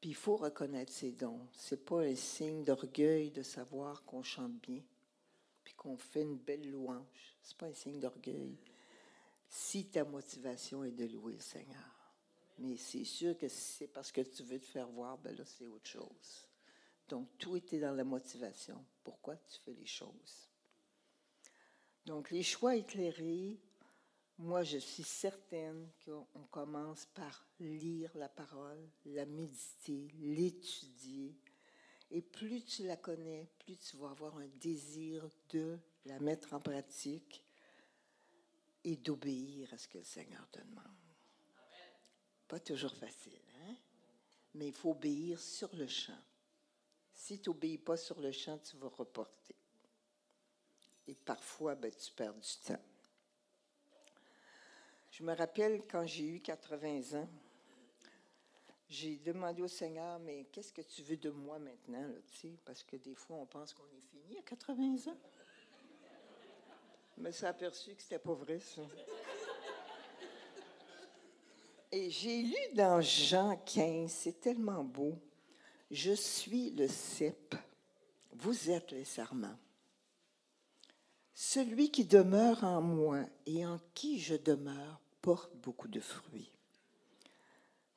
[0.00, 1.40] Puis il faut reconnaître ses dons.
[1.52, 4.82] Ce n'est pas un signe d'orgueil de savoir qu'on chante bien,
[5.64, 7.36] puis qu'on fait une belle louange.
[7.42, 8.56] Ce n'est pas un signe d'orgueil.
[9.48, 11.98] Si ta motivation est de louer le Seigneur.
[12.58, 15.44] Mais c'est sûr que si c'est parce que tu veux te faire voir, ben là,
[15.44, 16.48] c'est autre chose.
[17.08, 18.84] Donc, tout était dans la motivation.
[19.02, 20.50] Pourquoi tu fais les choses?
[22.04, 23.60] Donc, les choix éclairés,
[24.38, 31.36] moi, je suis certaine qu'on commence par lire la parole, la méditer, l'étudier.
[32.10, 36.60] Et plus tu la connais, plus tu vas avoir un désir de la mettre en
[36.60, 37.44] pratique
[38.88, 40.84] et d'obéir à ce que le Seigneur te demande.
[42.46, 43.76] Pas toujours facile, hein?
[44.54, 46.18] mais il faut obéir sur le champ.
[47.12, 49.54] Si tu n'obéis pas sur le champ, tu vas reporter.
[51.06, 52.80] Et parfois, ben, tu perds du temps.
[55.10, 57.28] Je me rappelle quand j'ai eu 80 ans,
[58.88, 62.08] j'ai demandé au Seigneur, mais qu'est-ce que tu veux de moi maintenant?
[62.08, 65.18] Là, parce que des fois, on pense qu'on est fini à 80 ans.
[67.20, 68.82] Mais ça aperçu que c'était pas vrai, ça.
[71.90, 75.18] Et j'ai lu dans Jean 15, c'est tellement beau.
[75.90, 77.54] Je suis le cep,
[78.32, 79.58] vous êtes les serments.
[81.34, 86.52] Celui qui demeure en moi et en qui je demeure porte beaucoup de fruits.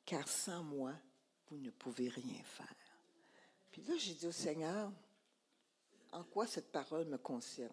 [0.06, 0.94] Car sans moi,
[1.50, 2.68] vous ne pouvez rien faire.
[3.72, 4.92] Puis là, j'ai dit au Seigneur,
[6.12, 7.72] en quoi cette parole me concerne?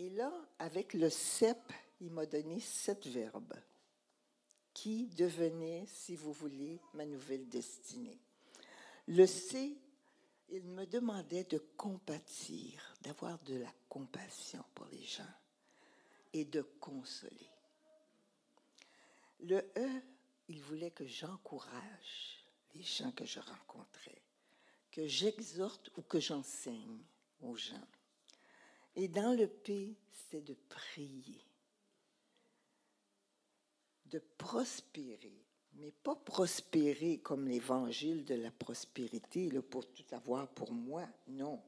[0.00, 1.58] Et là, avec le cep,
[2.00, 3.52] il m'a donné sept verbes
[4.72, 8.18] qui devenaient, si vous voulez, ma nouvelle destinée.
[9.08, 9.76] Le C,
[10.48, 15.34] il me demandait de compatir, d'avoir de la compassion pour les gens
[16.32, 17.50] et de consoler.
[19.40, 20.02] Le E,
[20.48, 24.22] il voulait que j'encourage les gens que je rencontrais,
[24.90, 27.04] que j'exhorte ou que j'enseigne
[27.42, 27.86] aux gens.
[28.96, 31.44] Et dans le P, c'est de prier,
[34.06, 40.72] de prospérer, mais pas prospérer comme l'évangile de la prospérité, là, pour tout avoir pour
[40.72, 41.60] moi, non.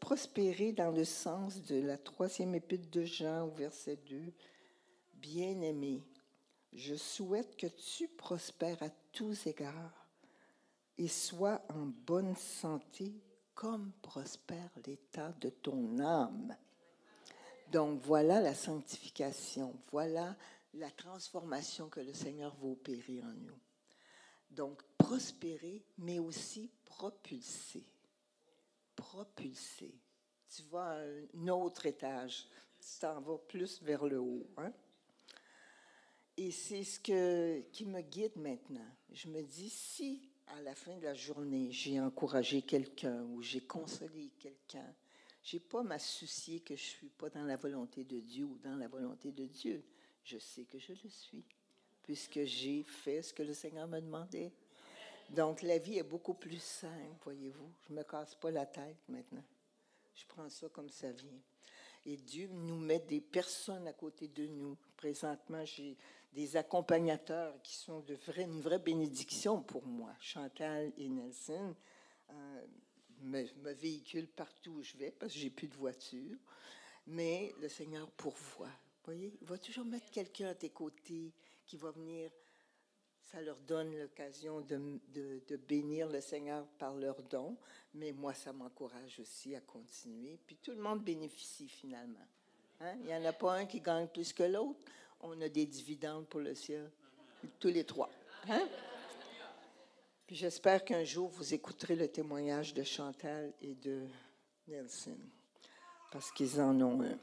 [0.00, 4.32] Prospérer dans le sens de la troisième épître de Jean au verset 2,
[5.14, 6.02] bien-aimé,
[6.72, 10.06] je souhaite que tu prospères à tous égards
[10.98, 13.14] et sois en bonne santé
[13.60, 16.56] comme prospère l'état de ton âme.
[17.70, 20.34] Donc voilà la sanctification, voilà
[20.72, 23.60] la transformation que le Seigneur va opérer en nous.
[24.50, 27.84] Donc prospérer, mais aussi propulser.
[28.96, 29.94] Propulser.
[30.48, 30.96] Tu vas
[31.34, 32.48] un autre étage,
[32.80, 34.46] tu t'en vas plus vers le haut.
[34.56, 34.72] Hein?
[36.38, 38.88] Et c'est ce que, qui me guide maintenant.
[39.12, 43.60] Je me dis, si à la fin de la journée, j'ai encouragé quelqu'un ou j'ai
[43.60, 44.94] consolé quelqu'un,
[45.42, 48.76] je n'ai pas m'associer que je suis pas dans la volonté de Dieu ou dans
[48.76, 49.82] la volonté de Dieu.
[50.24, 51.44] Je sais que je le suis,
[52.02, 54.52] puisque j'ai fait ce que le Seigneur me demandait.
[55.30, 57.72] Donc, la vie est beaucoup plus simple, voyez-vous.
[57.88, 59.44] Je me casse pas la tête maintenant.
[60.14, 61.40] Je prends ça comme ça vient.
[62.04, 64.76] Et Dieu nous met des personnes à côté de nous.
[64.96, 65.96] Présentement, j'ai
[66.32, 68.04] des accompagnateurs qui sont
[68.36, 70.14] une vraie bénédiction pour moi.
[70.20, 71.74] Chantal et Nelson
[72.30, 72.66] euh,
[73.22, 76.36] me, véhiculent partout où je vais parce que j'ai plus de voiture.
[77.06, 78.70] Mais le Seigneur pourvoit.
[79.04, 81.32] Voyez, il va toujours mettre quelqu'un à tes côtés
[81.66, 82.30] qui va venir.
[83.22, 87.56] Ça leur donne l'occasion de, bénir le Seigneur par leurs dons,
[87.94, 90.38] mais moi, ça m'encourage aussi à continuer.
[90.46, 92.26] Puis tout le monde bénéficie finalement.
[92.80, 92.96] Hein?
[93.00, 94.80] Il n'y en a pas un qui gagne plus que l'autre
[95.20, 96.90] on a des dividendes pour le ciel.
[97.58, 98.10] Tous les trois.
[98.48, 98.68] Hein?
[100.28, 104.06] J'espère qu'un jour, vous écouterez le témoignage de Chantal et de
[104.68, 105.18] Nelson.
[106.12, 107.18] parce qu'ils en ont un.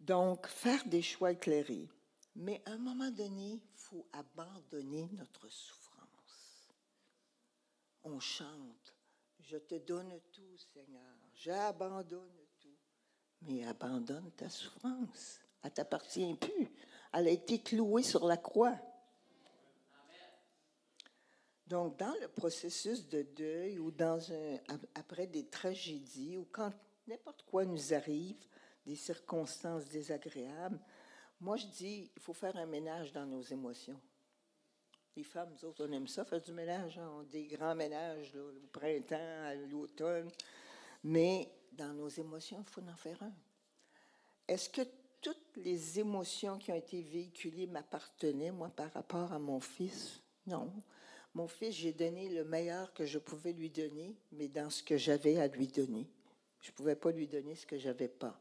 [0.00, 1.88] Donc, faire des choix éclairés.
[2.34, 6.68] Mais à un moment donné, il faut abandonner notre souffrance.
[8.04, 8.94] On chante,
[9.40, 12.76] je te donne tout, Seigneur, j'abandonne tout.
[13.42, 15.40] Mais abandonne ta souffrance.
[15.62, 16.68] Elle t'appartient plus.
[17.12, 18.76] Elle a été clouée sur la croix.
[21.66, 24.18] Donc, dans le processus de deuil ou dans
[24.94, 26.70] après des tragédies ou quand
[27.06, 28.36] n'importe quoi nous arrive,
[28.84, 30.80] des circonstances désagréables,
[31.40, 34.00] moi je dis, il faut faire un ménage dans nos émotions.
[35.16, 38.66] Les femmes, nous autres, on aime ça, faire du ménage, hein, des grands ménages au
[38.72, 40.30] printemps, l'automne.
[41.04, 43.32] Mais dans nos émotions, il faut en faire un.
[44.48, 44.82] Est-ce que
[45.22, 50.20] toutes les émotions qui ont été véhiculées m'appartenaient, moi, par rapport à mon fils?
[50.46, 50.70] Non.
[51.34, 54.98] Mon fils, j'ai donné le meilleur que je pouvais lui donner, mais dans ce que
[54.98, 56.06] j'avais à lui donner.
[56.60, 58.38] Je ne pouvais pas lui donner ce que je n'avais pas.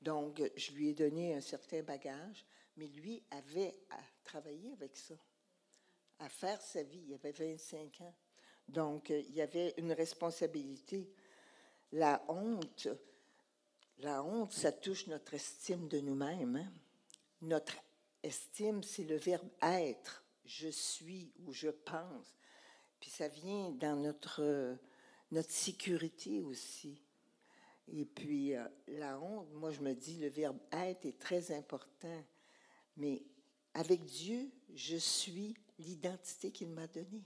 [0.00, 2.44] Donc, je lui ai donné un certain bagage,
[2.76, 5.14] mais lui avait à travailler avec ça,
[6.18, 7.04] à faire sa vie.
[7.06, 8.14] Il avait 25 ans.
[8.66, 11.08] Donc, il y avait une responsabilité.
[11.92, 12.88] La honte,
[13.98, 16.56] la honte, ça touche notre estime de nous-mêmes.
[16.56, 16.72] Hein.
[17.40, 17.76] Notre
[18.22, 22.34] estime, c'est le verbe être je suis ou je pense.
[23.00, 24.76] Puis ça vient dans notre,
[25.30, 27.00] notre sécurité aussi.
[27.88, 32.24] Et puis euh, la honte, moi je me dis, le verbe être est très important.
[32.96, 33.22] Mais
[33.74, 37.24] avec Dieu, je suis l'identité qu'il m'a donnée.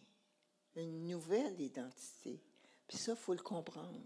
[0.76, 2.40] Une nouvelle identité.
[2.86, 4.00] Puis ça, il faut le comprendre.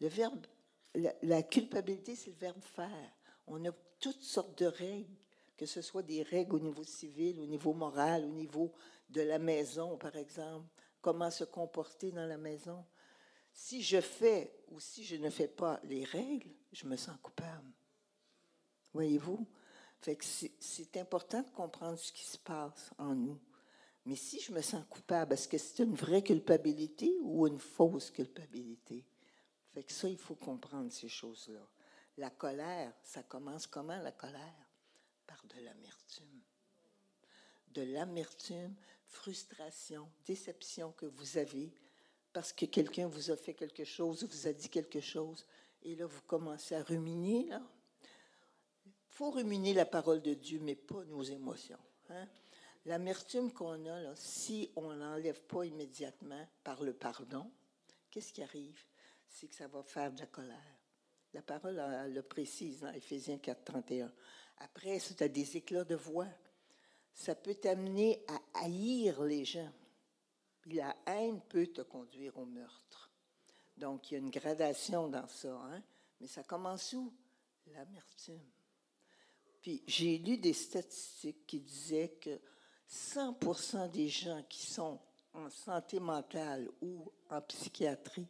[0.00, 0.46] Le verbe,
[0.94, 3.12] la, culpabilité, c'est le verbe faire.
[3.46, 5.16] On a toutes sortes de règles
[5.62, 8.72] que ce soit des règles au niveau civil, au niveau moral, au niveau
[9.08, 10.66] de la maison, par exemple,
[11.00, 12.84] comment se comporter dans la maison.
[13.52, 17.70] Si je fais ou si je ne fais pas les règles, je me sens coupable.
[18.92, 19.46] Voyez-vous?
[20.58, 23.38] c'est important de comprendre ce qui se passe en nous.
[24.04, 28.10] Mais si je me sens coupable, est-ce que c'est une vraie culpabilité ou une fausse
[28.10, 29.04] culpabilité?
[29.72, 31.66] Fait que ça, il faut comprendre ces choses-là.
[32.18, 34.72] La colère, ça commence comment la colère?
[35.44, 36.42] de l'amertume.
[37.68, 38.74] De l'amertume,
[39.06, 41.72] frustration, déception que vous avez
[42.32, 45.44] parce que quelqu'un vous a fait quelque chose, vous a dit quelque chose,
[45.82, 47.48] et là, vous commencez à ruminer.
[48.86, 51.78] Il faut ruminer la parole de Dieu, mais pas nos émotions.
[52.08, 52.26] Hein?
[52.86, 57.50] L'amertume qu'on a, si on l'enlève pas immédiatement par le pardon,
[58.10, 58.82] qu'est-ce qui arrive?
[59.32, 60.78] C'est que ça va faire de la colère.
[61.32, 61.80] La parole
[62.12, 64.12] le précise dans Éphésiens 4, 31.
[64.58, 66.28] Après, as des éclats de voix.
[67.14, 69.72] Ça peut t'amener à haïr les gens.
[70.60, 73.10] Puis la haine peut te conduire au meurtre.
[73.76, 75.54] Donc, il y a une gradation dans ça.
[75.54, 75.82] Hein?
[76.20, 77.12] Mais ça commence où?
[77.66, 78.50] L'amertume.
[79.62, 82.40] Puis, j'ai lu des statistiques qui disaient que
[82.86, 85.00] 100 des gens qui sont
[85.32, 88.28] en santé mentale ou en psychiatrie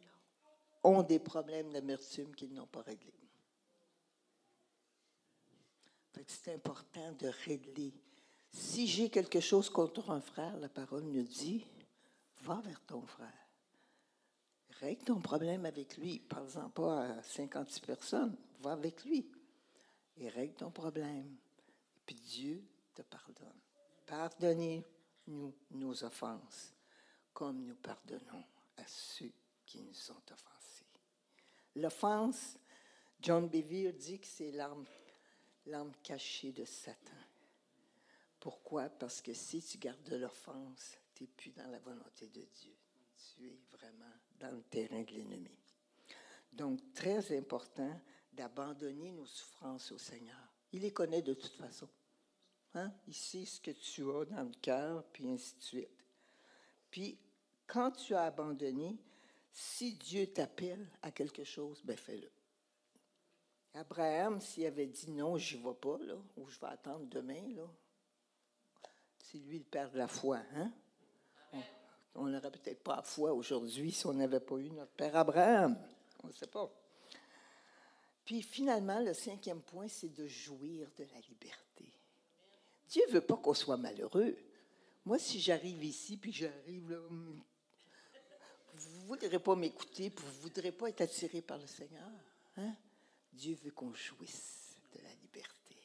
[0.83, 3.13] ont des problèmes d'amertume qu'ils n'ont pas réglés
[6.27, 7.93] c'est important de régler.
[8.51, 11.65] Si j'ai quelque chose contre un frère, la parole nous dit,
[12.41, 13.31] va vers ton frère.
[14.79, 16.19] Règle ton problème avec lui.
[16.19, 18.35] Parle-en pas à 56 personnes.
[18.61, 19.29] Va avec lui.
[20.17, 21.35] Et règle ton problème.
[22.05, 22.63] Puis Dieu
[22.93, 23.59] te pardonne.
[24.05, 26.73] Pardonnez-nous nos offenses,
[27.33, 28.43] comme nous pardonnons
[28.77, 29.31] à ceux
[29.65, 30.62] qui nous sont offensés.
[31.75, 32.57] L'offense,
[33.19, 34.85] John Bevere dit que c'est l'arme
[36.03, 37.11] cachée de Satan.
[38.39, 38.89] Pourquoi?
[38.89, 42.75] Parce que si tu gardes de l'offense, tu n'es plus dans la volonté de Dieu.
[43.15, 45.57] Tu es vraiment dans le terrain de l'ennemi.
[46.51, 47.99] Donc, très important
[48.33, 50.53] d'abandonner nos souffrances au Seigneur.
[50.71, 51.87] Il les connaît de toute façon.
[52.73, 52.91] Hein?
[53.07, 56.05] Il sait ce que tu as dans le cœur, puis ainsi de suite.
[56.91, 57.17] Puis,
[57.65, 58.97] quand tu as abandonné,
[59.53, 62.29] si Dieu t'appelle à quelque chose, ben fais-le.
[63.75, 67.67] Abraham, s'il avait dit non, j'y vais pas, là, ou je vais attendre demain, là,
[69.19, 70.71] c'est lui le père de la foi, hein?
[72.15, 75.75] On n'aurait peut-être pas foi aujourd'hui si on n'avait pas eu notre père Abraham.
[76.23, 76.71] On ne sait pas.
[78.23, 81.91] Puis finalement, le cinquième point, c'est de jouir de la liberté.
[82.87, 84.37] Dieu ne veut pas qu'on soit malheureux.
[85.05, 86.99] Moi, si j'arrive ici, puis j'arrive là,
[88.89, 92.09] vous ne voudrez pas m'écouter, vous ne voudrez pas être attiré par le Seigneur.
[92.57, 92.75] Hein?
[93.31, 95.75] Dieu veut qu'on jouisse de la liberté.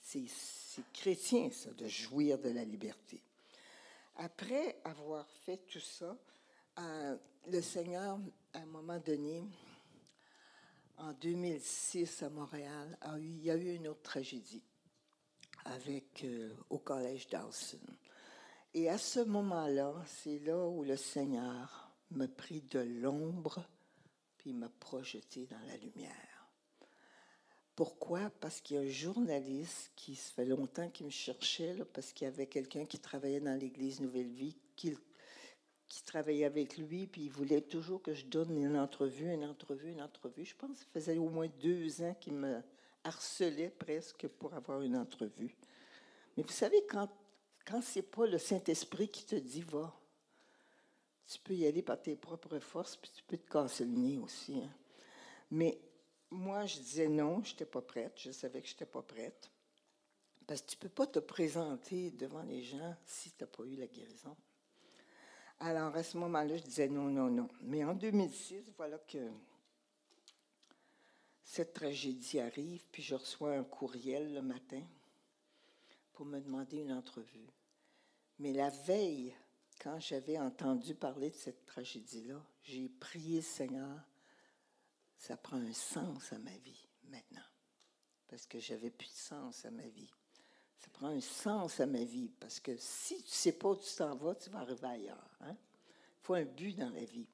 [0.00, 3.20] C'est chrétien, ça, de jouir de la liberté.
[4.16, 6.16] Après avoir fait tout ça,
[6.78, 7.16] euh,
[7.48, 8.18] le Seigneur,
[8.52, 9.44] à un moment donné,
[10.98, 14.62] en 2006 à Montréal, il y a eu une autre tragédie
[15.64, 17.78] avec, euh, au collège Dawson.
[18.74, 23.64] Et à ce moment-là, c'est là où le Seigneur me prit de l'ombre
[24.36, 26.50] puis m'a projeté dans la lumière.
[27.76, 28.30] Pourquoi?
[28.40, 32.26] Parce qu'il y a un journaliste qui, se fait longtemps qu'il me cherchait, parce qu'il
[32.26, 34.96] y avait quelqu'un qui travaillait dans l'Église Nouvelle Vie, qui,
[35.88, 39.90] qui travaillait avec lui, puis il voulait toujours que je donne une entrevue, une entrevue,
[39.90, 40.44] une entrevue.
[40.44, 42.60] Je pense que ça faisait au moins deux ans qu'il me
[43.04, 45.56] harcelait presque pour avoir une entrevue.
[46.36, 47.08] Mais vous savez, quand,
[47.66, 49.92] quand ce n'est pas le Saint-Esprit qui te dit va,
[51.26, 53.86] tu peux y aller par tes propres forces, puis tu peux te casser
[54.22, 54.60] aussi.
[54.60, 54.70] Hein.
[55.50, 55.78] Mais
[56.30, 58.12] moi, je disais non, je n'étais pas prête.
[58.16, 59.50] Je savais que je n'étais pas prête.
[60.46, 63.64] Parce que tu ne peux pas te présenter devant les gens si tu n'as pas
[63.64, 64.36] eu la guérison.
[65.60, 67.48] Alors, à ce moment-là, je disais non, non, non.
[67.62, 69.30] Mais en 2006, voilà que
[71.42, 74.82] cette tragédie arrive, puis je reçois un courriel le matin
[76.14, 77.50] pour me demander une entrevue.
[78.38, 79.34] Mais la veille,
[79.80, 84.00] quand j'avais entendu parler de cette tragédie-là, j'ai prié Seigneur,
[85.18, 87.46] ça prend un sens à ma vie maintenant,
[88.28, 90.10] parce que j'avais plus de sens à ma vie.
[90.78, 93.76] Ça prend un sens à ma vie, parce que si tu ne sais pas où
[93.76, 95.38] tu t'en vas, tu vas arriver ailleurs.
[95.40, 95.56] Hein?
[95.56, 97.28] Il faut un but dans la vie.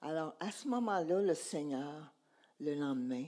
[0.00, 2.12] Alors, à ce moment-là, le Seigneur,
[2.58, 3.26] le lendemain,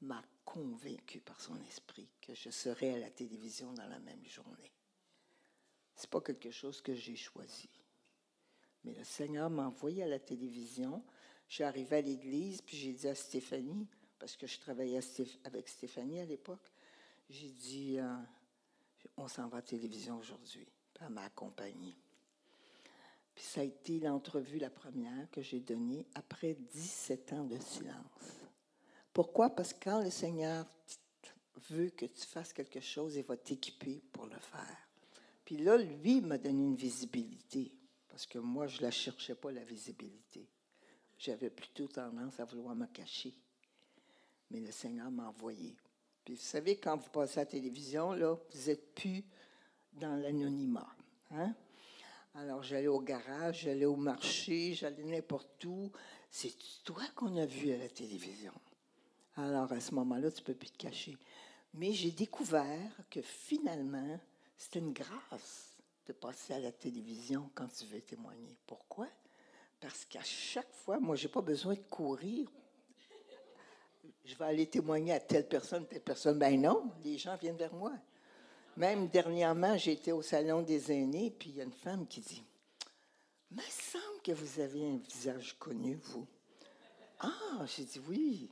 [0.00, 4.72] m'a convaincu par son esprit que je serais à la télévision dans la même journée.
[5.96, 7.70] Ce n'est pas quelque chose que j'ai choisi.
[8.84, 11.02] Mais le Seigneur m'a envoyé à la télévision.
[11.48, 13.86] Je suis arrivée à l'église, puis j'ai dit à Stéphanie,
[14.18, 15.00] parce que je travaillais
[15.44, 16.72] avec Stéphanie à l'époque,
[17.30, 18.16] j'ai dit, euh,
[19.16, 20.66] on s'en va à la télévision aujourd'hui.
[21.00, 21.96] Elle m'a accompagnée.
[23.34, 28.43] Puis ça a été l'entrevue, la première que j'ai donnée après 17 ans de silence.
[29.14, 29.48] Pourquoi?
[29.48, 30.66] Parce que quand le Seigneur
[31.70, 34.88] veut que tu fasses quelque chose, il va t'équiper pour le faire.
[35.44, 37.72] Puis là, lui m'a donné une visibilité,
[38.08, 40.48] parce que moi, je ne la cherchais pas, la visibilité.
[41.16, 43.32] J'avais plutôt tendance à vouloir me cacher.
[44.50, 45.76] Mais le Seigneur m'a envoyé.
[46.24, 49.22] Puis vous savez, quand vous passez à la télévision, là, vous n'êtes plus
[49.92, 50.88] dans l'anonymat.
[51.30, 51.54] Hein?
[52.34, 55.92] Alors, j'allais au garage, j'allais au marché, j'allais n'importe où.
[56.30, 58.52] C'est toi qu'on a vu à la télévision?
[59.36, 61.16] Alors, à ce moment-là, tu ne peux plus te cacher.
[61.74, 64.18] Mais j'ai découvert que finalement,
[64.56, 65.76] c'est une grâce
[66.06, 68.56] de passer à la télévision quand tu veux témoigner.
[68.66, 69.08] Pourquoi?
[69.80, 72.48] Parce qu'à chaque fois, moi, je n'ai pas besoin de courir.
[74.24, 76.38] Je vais aller témoigner à telle personne, telle personne.
[76.38, 77.92] Ben non, les gens viennent vers moi.
[78.76, 82.42] Même dernièrement, j'étais au salon des aînés, puis il y a une femme qui dit
[83.50, 86.26] Me semble que vous avez un visage connu, vous.
[87.20, 88.48] Ah, j'ai dit oui.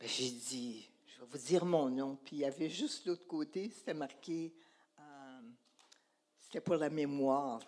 [0.00, 2.16] Ben, j'ai dit, je vais vous dire mon nom.
[2.24, 4.52] Puis il y avait juste l'autre côté, c'était marqué,
[4.98, 5.40] euh,
[6.38, 7.60] c'était pour la mémoire,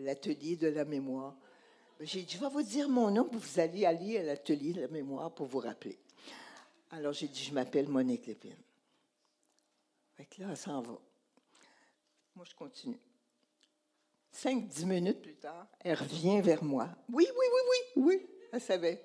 [0.00, 1.36] l'atelier de la mémoire.
[1.98, 4.72] Ben, j'ai dit, je vais vous dire mon nom, puis vous allez aller à l'atelier
[4.72, 5.98] de la mémoire pour vous rappeler.
[6.90, 8.56] Alors j'ai dit, je m'appelle Monique Lépine.
[10.38, 10.98] Là, elle s'en va.
[12.34, 12.98] Moi, je continue.
[14.30, 16.88] Cinq, dix minutes plus tard, elle revient vers moi.
[17.12, 19.00] Oui, oui, oui, oui, oui, elle savait.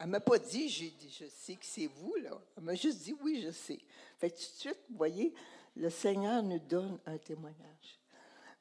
[0.00, 2.40] Elle ne m'a pas dit, dit, je sais que c'est vous, là.
[2.56, 3.78] Elle m'a juste dit, oui, je sais.
[4.16, 5.34] Fait tout de suite, vous voyez,
[5.76, 8.00] le Seigneur nous donne un témoignage.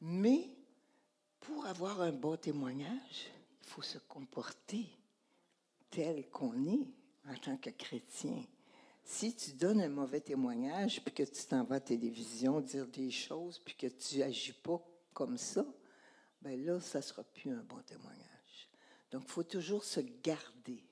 [0.01, 0.49] Mais
[1.39, 3.31] pour avoir un bon témoignage,
[3.63, 4.85] il faut se comporter
[5.89, 6.87] tel qu'on est
[7.29, 8.43] en tant que chrétien.
[9.05, 12.85] Si tu donnes un mauvais témoignage, puis que tu t'en vas à la télévision dire
[12.85, 15.65] des choses, puis que tu agis pas comme ça,
[16.41, 18.69] ben là, ça sera plus un bon témoignage.
[19.09, 20.83] Donc, il faut toujours se garder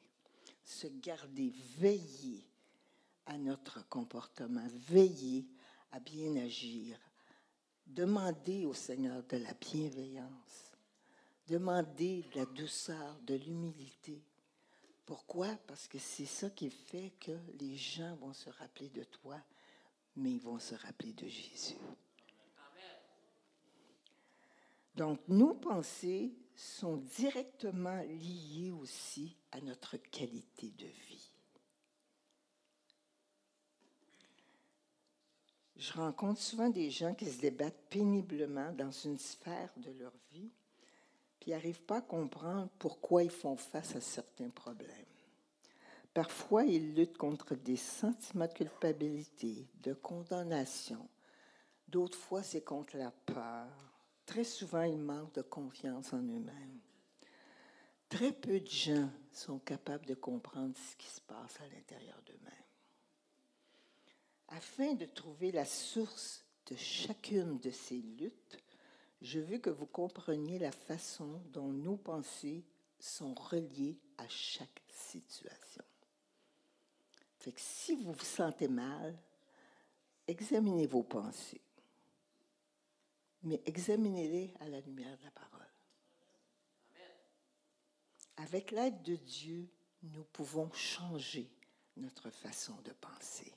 [0.67, 2.45] se garder, veiller
[3.25, 5.47] à notre comportement, veiller
[5.93, 6.99] à bien agir,
[7.85, 10.73] demander au Seigneur de la bienveillance,
[11.47, 14.21] demander de la douceur, de l'humilité.
[15.05, 15.55] Pourquoi?
[15.67, 19.41] Parce que c'est ça qui fait que les gens vont se rappeler de toi,
[20.17, 21.77] mais ils vont se rappeler de Jésus.
[24.95, 29.06] Donc, nos pensées sont directement liées aussi
[29.95, 31.31] qualité de vie.
[35.77, 40.51] Je rencontre souvent des gens qui se débattent péniblement dans une sphère de leur vie,
[41.39, 44.91] puis n'arrivent pas à comprendre pourquoi ils font face à certains problèmes.
[46.13, 51.07] Parfois, ils luttent contre des sentiments de culpabilité, de condamnation.
[51.87, 53.67] D'autres fois, c'est contre la peur,
[54.27, 56.79] Très souvent, ils manquent de confiance en eux-mêmes.
[58.09, 62.53] Très peu de gens sont capables de comprendre ce qui se passe à l'intérieur d'eux-mêmes.
[64.49, 68.57] Afin de trouver la source de chacune de ces luttes,
[69.21, 72.63] je veux que vous compreniez la façon dont nos pensées
[72.99, 75.83] sont reliées à chaque situation.
[77.55, 79.17] Si vous vous sentez mal,
[80.27, 81.61] examinez vos pensées,
[83.43, 85.56] mais examinez-les à la lumière de la parole.
[88.37, 89.67] Avec l'aide de Dieu,
[90.03, 91.49] nous pouvons changer
[91.97, 93.53] notre façon de penser.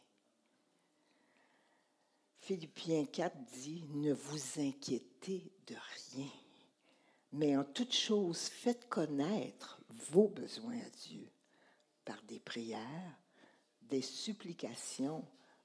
[2.40, 5.76] Philippiens 4 dit, ne vous inquiétez de
[6.14, 6.30] rien,
[7.32, 11.30] mais en toute chose, faites connaître vos besoins à Dieu
[12.04, 13.20] par des prières,
[13.82, 15.24] des supplications,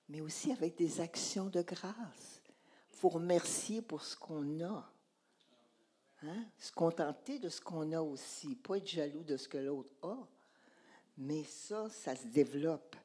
[0.10, 2.42] mais aussi avec des actions de grâce.
[2.92, 4.92] Il faut remercier pour ce qu'on a.
[6.28, 6.46] Hein?
[6.58, 10.18] Se contenter de ce qu'on a aussi, pas être jaloux de ce que l'autre a.
[11.18, 12.96] Mais ça, ça se développe.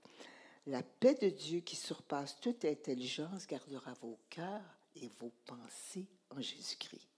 [0.67, 6.41] La paix de Dieu qui surpasse toute intelligence gardera vos cœurs et vos pensées en
[6.41, 7.09] Jésus-Christ.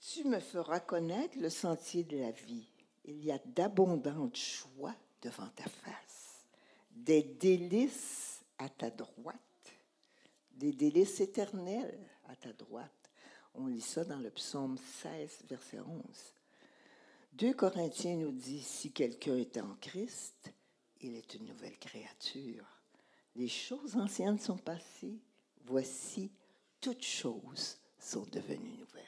[0.00, 2.66] Tu me feras connaître le sentier de la vie.
[3.04, 6.46] Il y a d'abondantes choix devant ta face,
[6.90, 9.36] des délices à ta droite,
[10.52, 12.97] des délices éternelles à ta droite.
[13.60, 16.00] On lit ça dans le psaume 16, verset 11.
[17.32, 20.52] 2 Corinthiens nous dit, si quelqu'un est en Christ,
[21.00, 22.64] il est une nouvelle créature.
[23.34, 25.18] Les choses anciennes sont passées,
[25.64, 26.30] voici,
[26.80, 29.04] toutes choses sont devenues nouvelles.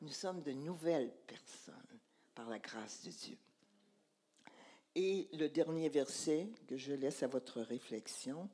[0.00, 2.00] Nous sommes de nouvelles personnes
[2.34, 3.38] par la grâce de Dieu.
[4.94, 8.48] Et le dernier verset que je laisse à votre réflexion,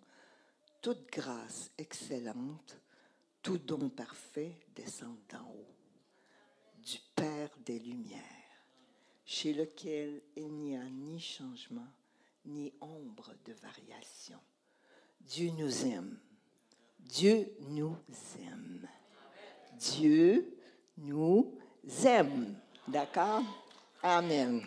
[0.83, 2.81] toute grâce excellente
[3.49, 5.75] tout don parfait descend d'en haut,
[6.85, 8.21] du Père des Lumières,
[9.25, 11.89] chez lequel il n'y a ni changement,
[12.45, 14.39] ni ombre de variation.
[15.23, 16.19] Dieu nous aime.
[17.01, 17.97] Dieu nous
[18.39, 18.87] aime.
[19.79, 20.55] Dieu
[20.99, 21.59] nous
[22.05, 22.55] aime.
[22.87, 23.45] D'accord?
[24.03, 24.63] Amen.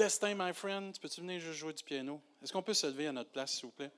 [0.00, 2.22] Destin, my friend, peux-tu venir juste jouer du piano?
[2.42, 3.90] Est-ce qu'on peut se lever à notre place, s'il vous plaît?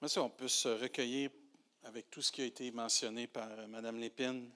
[0.00, 1.30] Mais ça, on peut se recueillir
[1.84, 4.50] avec tout ce qui a été mentionné par Mme Lépine.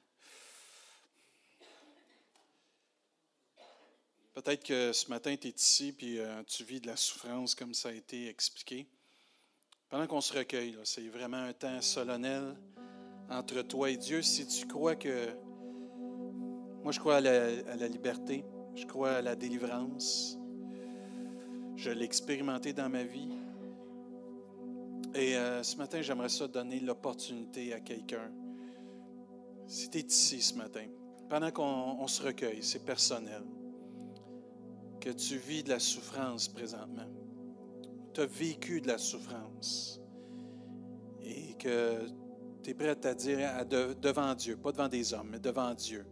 [4.34, 7.72] Peut-être que ce matin, tu es ici puis euh, tu vis de la souffrance comme
[7.72, 8.89] ça a été expliqué.
[9.89, 12.57] Pendant qu'on se recueille, c'est vraiment un temps solennel
[13.31, 14.22] entre toi et Dieu.
[14.22, 15.29] Si tu crois que...
[16.83, 20.39] Moi, je crois à la, liberté, je crois à la délivrance.
[21.74, 23.29] Je l'ai expérimenté dans ma vie.
[25.14, 28.31] Et euh, ce matin, j'aimerais ça donner l'opportunité à quelqu'un.
[29.66, 30.87] Si tu es ici ce matin,
[31.29, 33.43] pendant qu'on se recueille, c'est personnel
[35.01, 37.09] que tu vis de la souffrance présentement.
[38.14, 40.01] Tu as vécu de la souffrance.
[41.22, 42.07] Et que
[42.62, 43.66] tu es prêt à dire
[44.00, 46.07] devant Dieu, pas devant des hommes, mais devant Dieu,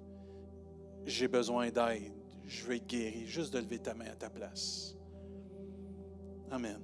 [1.06, 2.12] j'ai besoin d'aide,
[2.46, 4.94] je veux être guéri, juste de lever ta main à ta place.
[6.50, 6.80] Amen.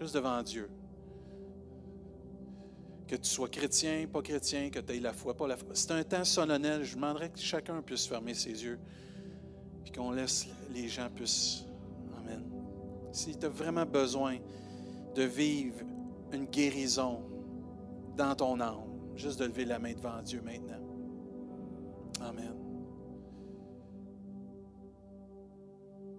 [0.00, 0.68] Juste devant Dieu.
[3.06, 5.68] Que tu sois chrétien, pas chrétien, que tu aies la foi, pas la foi.
[5.74, 6.82] C'est un temps solennel.
[6.82, 8.78] Je demanderais que chacun puisse fermer ses yeux
[9.84, 11.64] puis qu'on laisse les gens puissent.
[12.18, 12.42] Amen.
[13.12, 14.38] Si tu as vraiment besoin
[15.14, 15.78] de vivre
[16.32, 17.22] une guérison
[18.16, 20.80] dans ton âme, juste de lever la main devant Dieu maintenant.
[22.20, 22.54] Amen.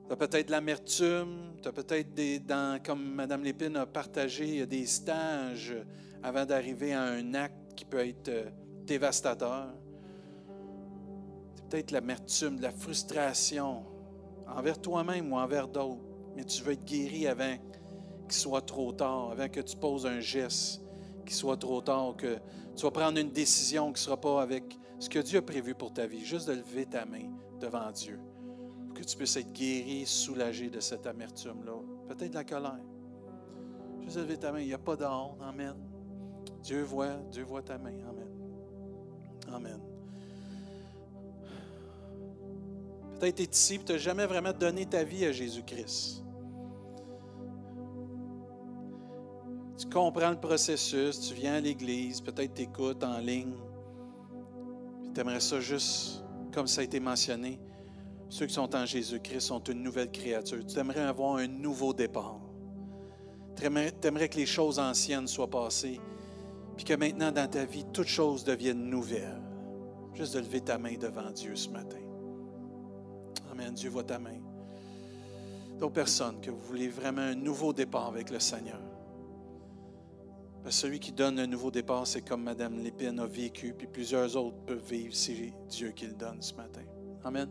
[0.08, 4.66] Tu as peut-être de l'amertume, tu as peut-être des, dans, comme Mme Lépine a partagé,
[4.66, 5.76] des stages
[6.24, 8.50] avant d'arriver à un acte qui peut être euh,
[8.86, 9.68] dévastateur
[11.68, 13.84] peut-être l'amertume, la frustration
[14.48, 16.02] envers toi-même ou envers d'autres,
[16.36, 17.58] mais tu veux être guéri avant
[18.28, 20.82] qu'il soit trop tard, avant que tu poses un geste,
[21.28, 22.38] qu'il soit trop tard, que
[22.76, 25.76] tu vas prendre une décision qui ne sera pas avec ce que Dieu a prévu
[25.76, 26.24] pour ta vie.
[26.26, 28.20] Juste de lever ta main devant Dieu,
[28.88, 31.74] pour que tu puisses être guéri, soulagé de cette amertume-là,
[32.08, 32.80] peut-être de la colère.
[34.02, 34.60] Juste de lever ta main.
[34.60, 35.38] Il n'y a pas d'ordre.
[35.42, 35.76] Amen.
[36.64, 38.00] Dieu voit, Dieu voit ta main.
[38.10, 38.28] Amen.
[39.54, 39.82] Amen.
[43.20, 46.24] Peut-être tu es ici et tu n'as jamais vraiment donné ta vie à Jésus-Christ.
[49.78, 53.54] Tu comprends le processus, tu viens à l'église, peut-être tu écoutes en ligne,
[55.14, 57.60] tu aimerais ça juste, comme ça a été mentionné,
[58.30, 60.66] ceux qui sont en Jésus-Christ sont une nouvelle créature.
[60.66, 62.40] Tu aimerais avoir un nouveau départ.
[63.56, 66.02] Tu aimerais que les choses anciennes soient passées,
[66.76, 69.42] puis que maintenant dans ta vie, toutes choses deviennent nouvelles.
[70.14, 72.02] Juste de lever ta main devant Dieu ce matin.
[73.52, 73.74] Amen.
[73.74, 74.40] Dieu voit ta main.
[75.80, 78.80] D'autres personnes que vous voulez vraiment un nouveau départ avec le Seigneur.
[80.64, 83.88] Parce que celui qui donne un nouveau départ, c'est comme Mme Lépine a vécu, puis
[83.88, 86.82] plusieurs autres peuvent vivre c'est Dieu qui le donne ce matin.
[87.24, 87.48] Amen.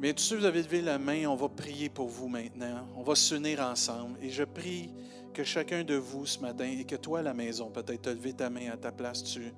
[0.00, 2.88] Mais tous ceux qui vous avez levé la main, on va prier pour vous maintenant.
[2.96, 4.18] On va s'unir ensemble.
[4.22, 4.90] Et je prie
[5.34, 8.14] que chacun de vous ce matin, et que toi à la maison, peut-être tu as
[8.14, 9.52] levé ta main à ta place, tu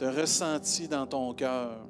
[0.00, 1.86] as ressenti dans ton cœur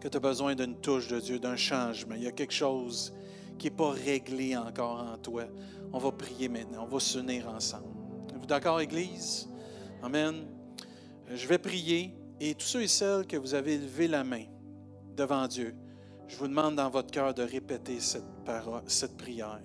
[0.00, 2.14] que tu as besoin d'une touche de Dieu, d'un changement.
[2.14, 3.12] Il y a quelque chose
[3.58, 5.44] qui n'est pas réglé encore en toi.
[5.92, 7.88] On va prier maintenant, on va s'unir ensemble.
[8.30, 9.48] Êtes-vous d'accord, Église?
[10.02, 10.46] Amen.
[11.30, 14.44] Je vais prier et tous ceux et celles que vous avez levé la main
[15.16, 15.74] devant Dieu,
[16.28, 19.60] je vous demande dans votre cœur de répéter cette, prière.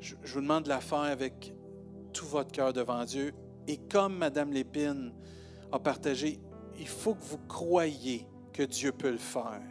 [0.00, 1.54] Je, vous demande de la faire avec
[2.12, 3.32] tout votre cœur devant Dieu.
[3.66, 5.12] Et comme Mme Lépine
[5.72, 6.38] a partagé,
[6.78, 9.62] il faut que vous croyiez que Dieu peut le faire.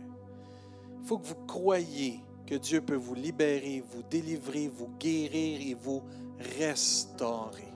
[1.02, 5.74] Il faut que vous croyiez que Dieu peut vous libérer, vous délivrer, vous guérir et
[5.74, 6.04] vous
[6.60, 7.72] restaurer.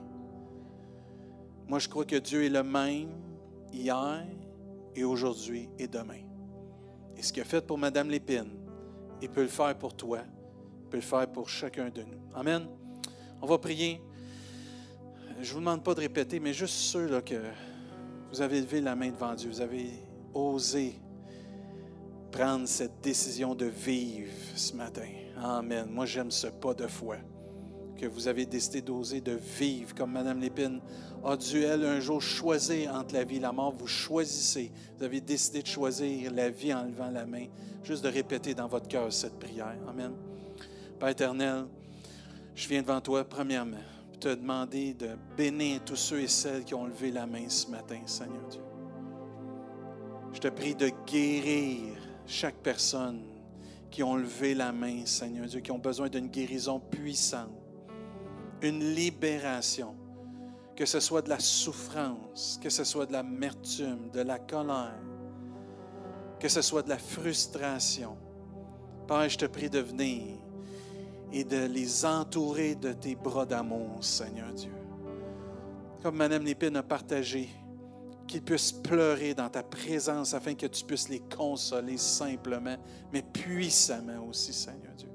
[1.66, 3.10] Moi, je crois que Dieu est le même
[3.72, 4.26] hier
[4.94, 6.22] et aujourd'hui et demain.
[7.16, 8.50] Et ce qu'il a fait pour Mme Lépine,
[9.20, 10.20] il peut le faire pour toi,
[10.82, 12.20] il peut le faire pour chacun de nous.
[12.34, 12.66] Amen.
[13.40, 14.00] On va prier.
[15.40, 17.36] Je ne vous demande pas de répéter, mais juste ceux là, que
[18.30, 19.90] vous avez levé la main devant Dieu, vous avez
[20.34, 21.00] osé
[22.30, 25.08] prendre cette décision de vivre ce matin.
[25.36, 25.86] Amen.
[25.90, 27.16] Moi, j'aime ce pas de foi
[27.98, 30.80] que vous avez décidé d'oser de vivre, comme Mme Lépine
[31.24, 33.74] a dû, elle, un jour choisir entre la vie et la mort.
[33.76, 34.70] Vous choisissez.
[34.96, 37.46] Vous avez décidé de choisir la vie en levant la main.
[37.82, 39.76] Juste de répéter dans votre cœur cette prière.
[39.88, 40.12] Amen.
[40.98, 41.66] Père éternel,
[42.54, 43.76] je viens devant toi, premièrement,
[44.08, 47.68] pour te demander de bénir tous ceux et celles qui ont levé la main ce
[47.68, 48.60] matin, Seigneur Dieu.
[50.32, 51.94] Je te prie de guérir
[52.28, 53.22] chaque personne
[53.90, 57.50] qui ont levé la main, Seigneur Dieu, qui ont besoin d'une guérison puissante,
[58.60, 59.96] une libération,
[60.76, 65.00] que ce soit de la souffrance, que ce soit de l'amertume, de la colère,
[66.38, 68.16] que ce soit de la frustration.
[69.06, 70.36] Père, je te prie de venir
[71.32, 74.72] et de les entourer de tes bras d'amour, Seigneur Dieu.
[76.02, 77.48] Comme Mme Lépine a partagé,
[78.28, 82.76] qu'ils puissent pleurer dans ta présence afin que tu puisses les consoler simplement,
[83.12, 85.08] mais puissamment aussi, Seigneur Dieu.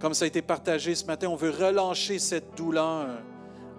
[0.00, 3.22] Comme ça a été partagé ce matin, on veut relâcher cette douleur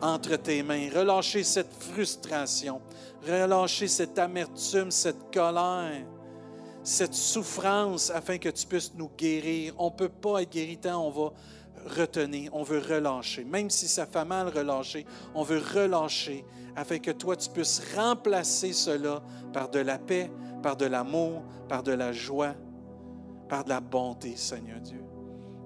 [0.01, 2.82] entre tes mains, relâcher cette frustration,
[3.28, 6.06] relâcher cette amertume, cette colère,
[6.84, 9.74] cette souffrance afin que tu puisses nous guérir.
[9.78, 11.34] On ne peut pas être guéri tant on va
[11.86, 13.44] retenir, on veut relâcher.
[13.44, 16.46] Même si ça fait mal relâcher, on veut relâcher
[16.76, 19.22] afin que toi, tu puisses remplacer cela
[19.52, 22.56] par de la paix, par de l'amour, par de la joie,
[23.48, 25.04] par de la bonté, Seigneur Dieu.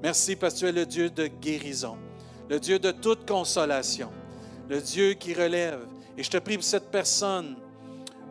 [0.01, 1.97] Merci parce que tu es le Dieu de guérison,
[2.49, 4.11] le Dieu de toute consolation,
[4.69, 5.87] le Dieu qui relève.
[6.17, 7.55] Et je te prie pour cette personne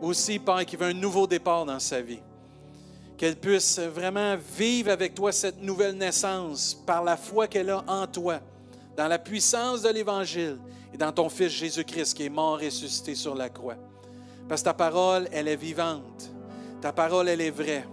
[0.01, 2.19] aussi, Père, qui veut un nouveau départ dans sa vie.
[3.17, 8.05] Qu'elle puisse vraiment vivre avec toi cette nouvelle naissance par la foi qu'elle a en
[8.05, 8.39] toi,
[8.95, 10.57] dans la puissance de l'Évangile
[10.93, 13.75] et dans ton Fils Jésus-Christ qui est mort et ressuscité sur la croix.
[14.47, 16.31] Parce que ta parole, elle est vivante.
[16.81, 17.85] Ta parole, elle est vraie.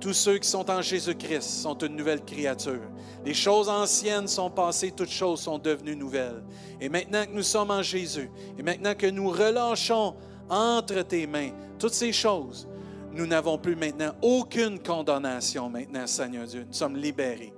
[0.00, 2.82] Tous ceux qui sont en Jésus-Christ sont une nouvelle créature.
[3.24, 6.42] Les choses anciennes sont passées, toutes choses sont devenues nouvelles.
[6.80, 10.14] Et maintenant que nous sommes en Jésus, et maintenant que nous relâchons
[10.48, 12.68] entre tes mains toutes ces choses,
[13.16, 16.64] nous n'avons plus maintenant aucune condamnation maintenant, Seigneur Dieu.
[16.66, 17.52] Nous sommes libérés.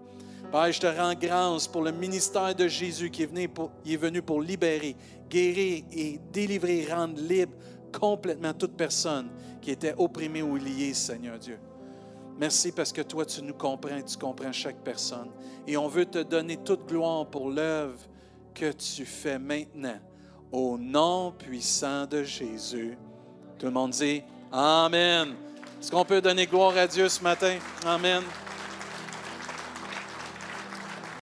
[0.51, 4.97] Père, je te rends grâce pour le ministère de Jésus qui est venu pour, libérer,
[5.29, 7.53] guérir et délivrer, rendre libre
[7.93, 9.29] complètement toute personne
[9.61, 11.59] qui était opprimée ou liée, Seigneur Dieu.
[12.39, 15.29] Merci parce que toi, tu nous comprends, tu comprends chaque personne.
[15.67, 17.99] Et on veut te donner toute gloire pour l'œuvre
[18.55, 19.99] que tu fais maintenant.
[20.53, 22.97] Au nom puissant de Jésus.
[23.59, 25.35] Tout le monde dit Amen.
[25.81, 27.57] Est-ce qu'on peut donner gloire à Dieu ce matin?
[27.87, 28.23] Amen.